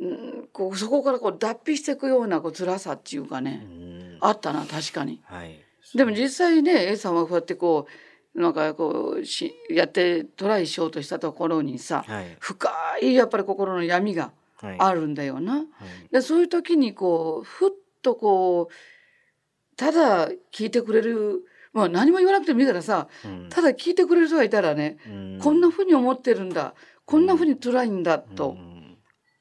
[0.00, 0.08] う,、う
[0.42, 5.20] ん、こうそこからこう脱皮していくようなこう辛さっていうかうね、んあったな確かに。
[5.24, 5.60] はい
[5.94, 7.86] でも実際ね A さんはこうやってこ
[8.34, 12.70] うなんかこうしやってトライしようとしたところにさ、はい深
[13.02, 15.58] いやっぱり心の闇がはいあるんだよな。
[15.58, 15.64] はい
[16.10, 17.70] でそういう時にこうふっ
[18.02, 21.44] とこうただ聞いてくれる
[21.74, 23.48] まあ何も言わなくてもいいからさうん。
[23.50, 25.38] ただ聞いてくれる人がいたらね、うん。
[25.42, 28.96] こんなふうに思ってるんだこんなふうに辛いんだと、うん。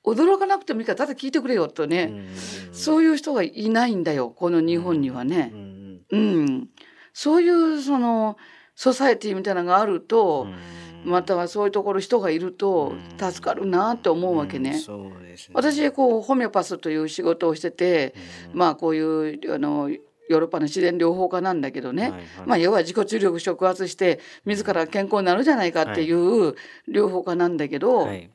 [0.06, 2.74] 驚かなくてもいいからただ聞いてくれよとね、うん。
[2.74, 5.52] そういう人がいないんだよこの日本にはね。
[5.54, 5.58] う。
[5.58, 6.02] ん。
[6.12, 6.70] うん。
[7.14, 8.38] そういうその
[8.76, 11.12] ソサエティみたいなのがあると、うん。
[11.12, 13.32] またはそういうところ人がいるとうん。
[13.32, 14.72] 助かるなって思うわけね。
[14.72, 14.80] うん。
[14.80, 15.54] そうですね。
[15.54, 18.16] 私こうホメオパスという仕事をしてて、
[18.52, 18.60] うん。
[18.60, 19.90] まあこういうあの
[20.30, 22.24] ヨーロッパの自然療法家なんだけどね、はいはい。
[22.46, 26.56] まあ要は自己注力触発して自ら健康になるじゃないかっていう
[26.90, 28.30] 療法家なんだけど、はい。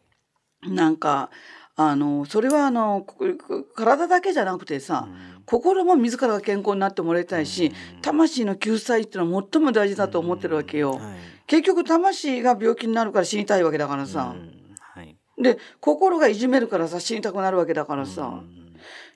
[0.67, 1.31] なんか
[1.77, 3.25] あのそれはあのこ
[3.77, 5.43] 体だけじゃなくてさ、うん。
[5.47, 8.03] 心も自らが健康になってもらいたいし、うん。
[8.03, 10.97] 魂の救済っていうのは最も大事だと思ってるわけよ。
[10.97, 11.03] はい。
[11.47, 14.53] 結局魂が病気になるから死にたいわけだからさ、うん。
[14.79, 15.17] はい。
[15.41, 18.75] で心がいじめるからさ死にたくなるわけだからさ、うん。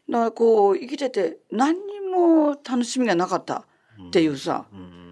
[0.09, 3.65] だからこう生きてて何にも楽しみがなかった
[4.09, 5.03] っていうさ、うん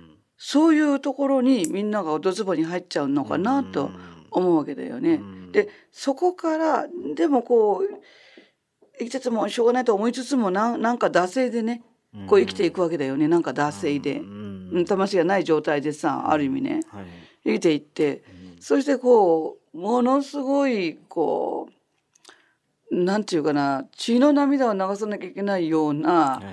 [0.43, 3.91] そういうところにみんながドツボに入っちゃうのかなと
[4.31, 5.17] 思うわけだよね。
[5.17, 5.53] うん。
[5.53, 8.01] でそこからでもこう
[8.99, 11.83] 生きててもしょうがないと思いつつもなんなんか惰性でね
[12.27, 13.29] こう生きていくわけだよね。
[13.29, 14.21] なんか惰性で。
[14.21, 14.71] う、ん。
[14.73, 16.81] うん、魂がない状態でさある意味ね。
[16.89, 17.05] はい。
[17.45, 18.23] 生きていって
[18.61, 21.69] そしてこうものすごいこ
[22.91, 26.45] うなんていうかな血の涙を流さなきゃいけないようなはい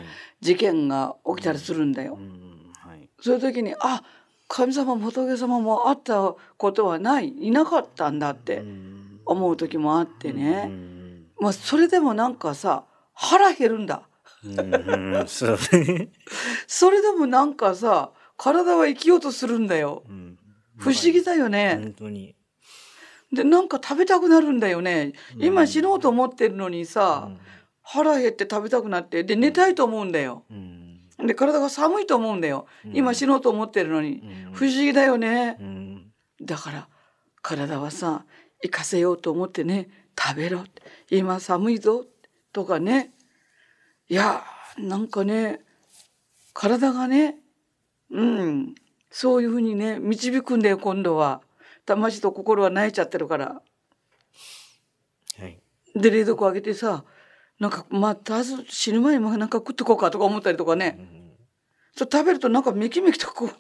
[0.42, 2.18] 事件が起きたりするんだよ。
[2.20, 2.22] う。
[2.22, 3.10] んはい。
[3.20, 4.04] そういう時にあ
[4.48, 7.30] 神様も仏様も会ったことはない。
[7.30, 14.04] いなかったんだってうん思う時もあってうね、んまあ、それでもなんかさ腹減るんだ。
[14.46, 20.04] うんうん それでもなんかさ体は生きようとするんだよ。
[20.08, 20.38] うん
[20.78, 22.36] 不思議だよね、本当に。
[23.34, 25.14] でなんか食べたくなるんだよね。
[25.38, 25.68] 今うん。
[25.68, 27.32] 死のうと思ってるのにさ、
[27.90, 30.44] 腹減って食べたくなってで寝たいと思うんだよ。
[30.52, 31.00] うん。
[31.26, 32.68] で体が寒いと思うんだよ。
[32.94, 34.22] 今死のうと思ってるのに。
[34.48, 34.52] うん。
[34.52, 35.56] 不思議だよね。
[35.62, 36.12] うん。
[36.42, 36.90] だから
[37.42, 38.26] 体はさ
[38.62, 39.88] 生かせようと思ってね
[40.20, 40.82] 食べろって。
[41.10, 42.06] 今寒いぞ
[42.52, 43.14] とかね。
[44.10, 44.44] いや
[44.78, 45.62] なんかね
[46.54, 47.38] 体がね
[48.12, 48.76] うん。
[49.10, 51.42] そういうふうにね導くんだよ今度は。
[51.86, 53.62] 魂と心は泣いちゃってるから。
[55.40, 55.58] はい。
[55.96, 57.06] で冷蔵庫開けてさ
[57.60, 61.00] なんかまたず死ぬ前にもなんか食っとこうかとか思ったりとかね
[61.96, 63.52] そう食べるとなんかめきめきとこう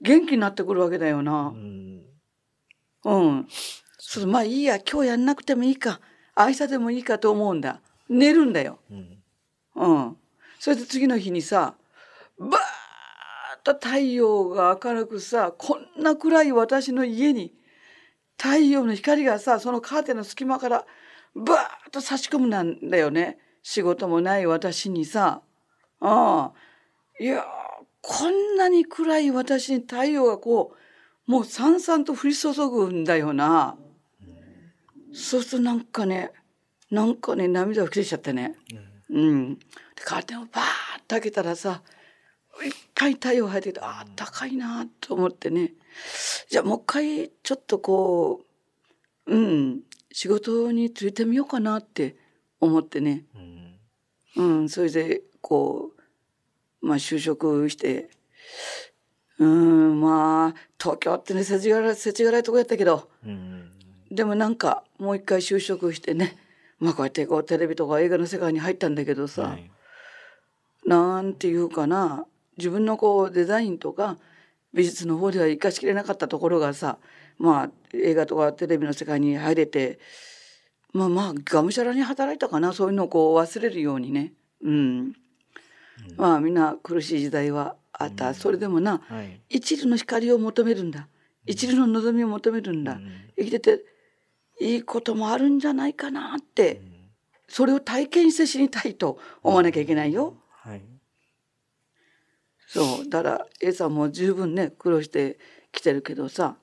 [0.00, 1.50] 元気になってくるわけだような。
[1.50, 2.02] ん
[3.04, 3.46] うん。
[3.98, 6.00] そうまあいいや今日やんなくてもいいか
[6.36, 8.78] 明日でもいいかと思うんだ寝るんだよ。
[8.90, 9.22] うん
[9.76, 10.16] うん。
[10.58, 11.74] それで次の日にさ
[12.38, 12.52] バーッ
[13.62, 17.54] と太陽が明るくさこんな暗い私の家に
[18.36, 20.84] 太陽の光がさそのカーテンの隙間から
[21.34, 25.42] バーッと差し込むなんだよね仕事もない私にさ。
[26.00, 26.52] ああ
[27.18, 27.44] いや
[28.02, 30.74] こんなに暗い私に太陽がこ
[31.26, 33.76] うもうさんさんと降り注ぐんだよな。
[35.12, 36.30] そうするとなんかね
[36.90, 38.54] なんかね涙が吹き出ちゃってね。
[39.10, 39.58] うん。
[39.58, 39.64] で
[40.04, 41.82] カーテンをバーッと開けたらさ
[42.62, 45.72] いっぱい太陽入ってきてああ高いなと思ってね
[46.48, 48.42] じゃあもう一回ちょっとこ
[49.26, 49.80] ううん
[50.16, 52.16] 仕事についてみようかなって
[52.58, 53.26] 思ってね。
[53.34, 54.60] うん。
[54.60, 55.90] うんそれでこ
[56.80, 58.08] うまあ就職して
[59.38, 63.70] うんまあ東京ってね世知辛い世知辛いとこやったけどうん。
[64.10, 66.38] でもなんかもう一回就職してね
[66.80, 69.70] まあこうやってこうテレビとか映画の世界に入ったんだけどさ、はい。
[70.86, 72.24] なんていうかな
[72.56, 74.16] 自分のこうデザインとか
[74.72, 76.96] 美術の方では生かしきれなかったところがさ
[77.38, 79.98] まあ映画とかテレビの世界に入れて
[80.92, 84.32] まあまあがむしゃらに働いたかなそういうのをこう忘れるようにね。
[84.62, 85.12] うん、
[86.16, 89.40] まあみんな苦しい時代はあった、それでもなはい。
[89.48, 91.08] 一縷の光を求めるんだ。
[91.46, 93.30] 一縷の望みを求めるんだ、うん。
[93.36, 93.84] 生きてて
[94.60, 96.80] いいこともあるんじゃないかなって
[97.48, 100.34] それを体験して死にたいと思わなきゃいけないよ。
[100.50, 100.82] はい。
[102.66, 103.08] そう。
[103.08, 105.38] だから A さんも十分ね苦労して
[105.72, 106.56] きてるけどさ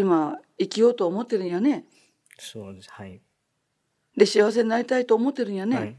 [0.00, 1.84] 今生きようと思ってるんやね。
[2.38, 2.90] そうです。
[2.90, 3.20] はい。
[4.16, 5.96] で幸せになりたいと思ってるんやね、はい。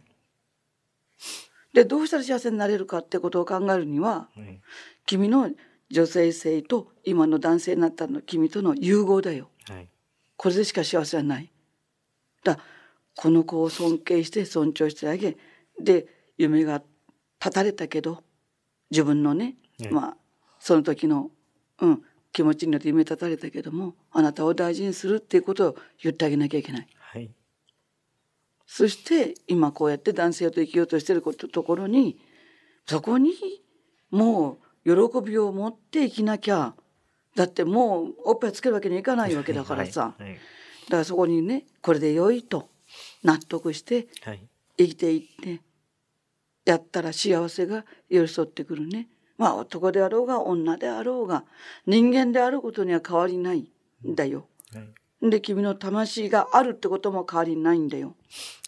[1.74, 4.60] でどうしたら幸せになれるかってことを考えるにははい。
[5.06, 5.52] 君の
[5.92, 9.50] 女性性と今の男性になったの君との融合だよ。
[9.68, 9.88] はい。
[10.36, 11.52] これでしか幸せはない。
[12.44, 12.58] だ
[13.16, 15.38] この子を尊敬して尊重してあげ
[15.80, 16.82] で夢が
[17.40, 18.24] 立たれたけど
[18.90, 19.92] 自分のね、はい。
[19.92, 20.18] まあ
[20.60, 21.30] その時の、
[21.82, 26.88] うん、気持ちによって夢立たれたけどもあなたを大事にするっていうことを言ってあげなきゃいけない。
[26.98, 27.30] はい
[28.74, 32.18] そして今こうやって男性と生きようとしてることところに
[32.86, 33.34] そこに
[34.12, 36.74] もう喜びを持って生きなきゃ
[37.36, 40.40] だってもうおっぱいつけるわけにいかないわけだからさ、はい
[40.86, 42.70] だからそこにねこれで良いと
[43.24, 44.42] 納得してはい
[44.78, 45.62] 生きていって
[46.66, 49.10] やったら幸せが寄り添ってくるね。
[49.42, 51.44] まあ男であろうが女であろうが
[51.88, 53.68] 人間であることには変わりない
[54.08, 54.46] んだよ。
[54.72, 58.16] はいで君の魂があるってことも変わりないんだよ。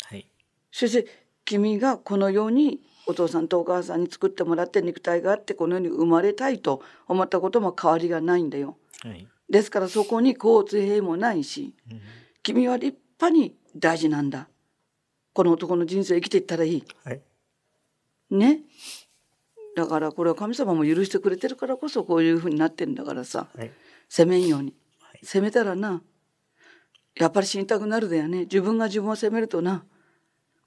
[0.09, 0.27] はい
[0.71, 1.07] そして
[1.45, 8.77] 君がこの世にお父さんとお母さんに作ってもらって肉体があってこの世に生まれたいと思ったことも変わりがないんだよ。
[9.03, 12.01] はいですからそこに交通兵もないしうん
[12.41, 14.47] 君は立派に大事なんだ。
[15.33, 16.83] この男の人生を生きていったらいい。
[17.03, 17.21] はい
[18.31, 18.61] ね？
[19.75, 23.71] だからこれは神様も許してくれてるからこそこういうふうになってんだからさはい。
[24.09, 24.73] 責めんように。
[24.99, 25.19] はい。
[25.23, 26.01] 責めたらな
[27.15, 28.41] やっぱり死にたくなるだよね。
[28.41, 29.83] 自分が自分を責めるとな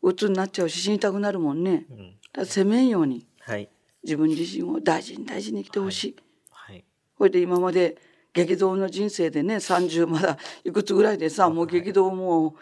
[0.02, 1.86] 鬱になっちゃうし死にたくなるもんね。
[1.90, 1.96] うん。
[1.98, 3.26] だから責めんように。
[3.40, 3.68] はい。
[4.02, 6.16] 自分自身を大事に大事に生きてほしい。
[6.50, 6.84] はい。
[7.16, 7.96] これで今まで
[8.32, 12.54] 激動の人生でね30まだいくつぐらいでさもう激動も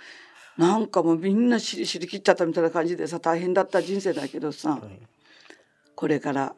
[0.59, 4.81] うなんかもうみんな知り知り切っちゃったみたいな感じでさ大変だった人生だけどさはい
[5.97, 6.55] これから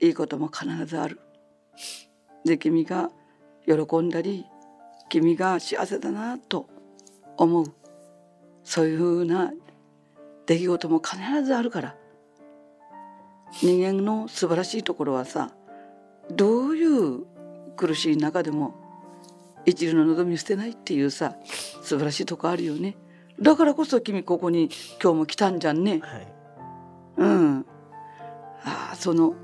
[0.00, 1.20] いいことも必ずある。
[2.44, 3.10] で君が
[3.66, 4.46] 喜んだり
[5.08, 6.68] 君が幸せだなと
[7.36, 7.64] 思う。
[8.64, 9.52] そういうふうな
[10.46, 11.96] 出来事も必ずあるから。
[13.62, 15.50] 人間の素晴らしいところはさ
[16.30, 17.24] どういう
[17.76, 18.74] 苦しい中でも
[19.66, 21.34] 一縷の望みを捨てないっていうさ
[21.82, 22.96] 素晴らしいとこあるよね。
[23.40, 24.70] だからこそ君ここに
[25.02, 26.00] 今日も来たんじゃんね。
[26.02, 26.34] はい。
[27.18, 27.66] うん
[28.64, 29.34] ああその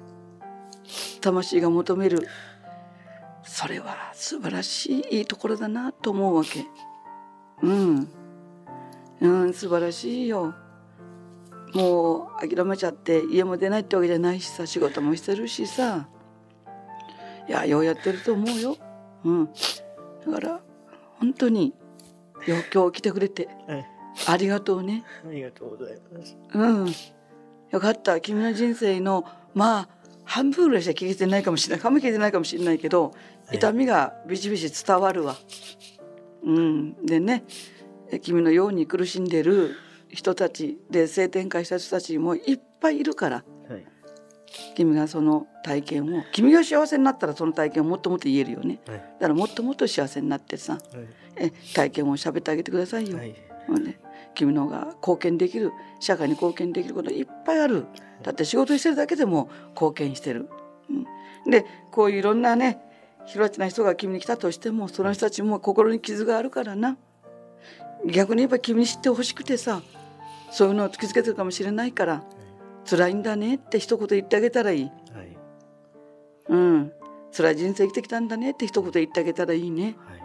[1.21, 2.29] 魂が求める
[3.43, 6.67] それは素晴らしいいいところだなと思うわけ。
[7.63, 8.09] うん。
[9.21, 10.55] うん素晴らしいよ。
[11.75, 16.09] もう諦めちゃって家も出ないってわけじゃないしさ仕事もしてるしさ。
[17.49, 18.77] いやようやってると思うよ。
[19.25, 19.47] うん。
[19.47, 20.61] だから
[21.19, 21.73] 本当に
[22.47, 23.49] よ今日来てくれて。
[23.67, 23.97] はい
[24.29, 25.05] ありがとうね。
[25.29, 26.37] ありがとうございます。
[26.55, 27.16] うん。
[27.77, 28.21] よかった。
[28.23, 29.89] 君の人生の、まあ、
[30.25, 31.83] 半分ぐらいしか聞けてないかもしれない。
[31.83, 33.13] かも聞けてないかもしれないけど、
[33.53, 35.37] い痛みがビシビシ伝わるわ。
[36.43, 37.05] うん。
[37.05, 37.45] でね、
[38.11, 39.77] え君のように苦しんでる
[40.09, 43.87] 人たちで性転換した人たちもいっぱいいるから、はい
[44.75, 48.81] 君がその体験を、君が幸せになったらその体験をもっともっと言えるよね。
[48.87, 50.79] はいだからもっともっと幸せになってさ、
[51.37, 53.19] え体験を喋ってあげてくださいよ。
[53.19, 53.35] はい
[53.67, 53.99] ほんで
[54.37, 57.87] 君のが貢献できる社会に貢献できることいっぱいある。
[58.23, 60.49] だって仕事してるだけでも貢献してる、
[61.45, 62.79] うん、でこういういろんなね
[63.27, 66.97] 広ちな人が君に来たとしてもその人たちも心に傷があるからな。
[68.07, 69.83] 逆に言えば君に知ってほしくてさ
[70.51, 72.23] そういうのを突きつけてるかもしれないから
[72.89, 74.85] 辛いんだねって一言言ってあげたらいい。
[74.85, 75.37] はい。
[76.49, 76.93] うん。
[77.37, 79.97] 辛い人生生きてきたんだねって一言言ってあげたらいいね。
[80.07, 80.23] はい。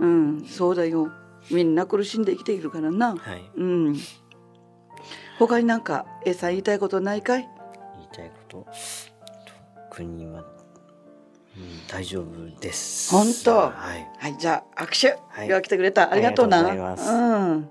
[0.00, 0.44] うん。
[0.46, 1.10] そうだよ
[1.50, 3.96] みんな苦しんで生きているからなはいうん。
[5.38, 7.48] 他になんか A さん言いたいことないかい？
[7.96, 8.66] 言いたいこと？
[9.90, 10.42] 特には、う
[11.60, 13.56] ん、大丈夫です本当？
[13.56, 15.18] はいはい、じゃあ握手。
[15.28, 16.12] はい今日来てくれた。
[16.12, 16.60] ありがとうな。
[16.60, 17.70] うん。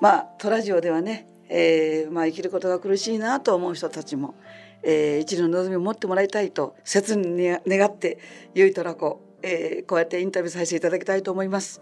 [0.00, 4.34] まあトラジオではね、えー、まあ生きることが苦しいなと思う人たちも、
[4.82, 8.18] えー、一縷の望みを持ってもらいたいと切に願って
[8.54, 11.80] ゆいとらこ、えー、こうやってインタビューさせていただきたいと思います。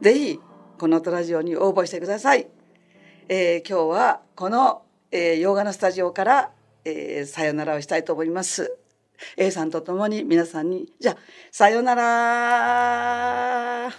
[0.00, 0.40] ぜひ
[0.78, 2.48] このトラジオに応募してください。
[3.28, 6.50] えー、今日はこの、えー、洋画のスタジオから、
[6.84, 8.76] えー、さよならをしたいと思います。
[9.36, 11.16] A さんと共に皆さんにじゃあ
[11.50, 13.90] さよなら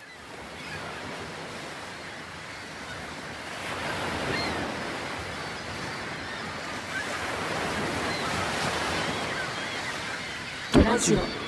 [10.83, 11.44] ラジオ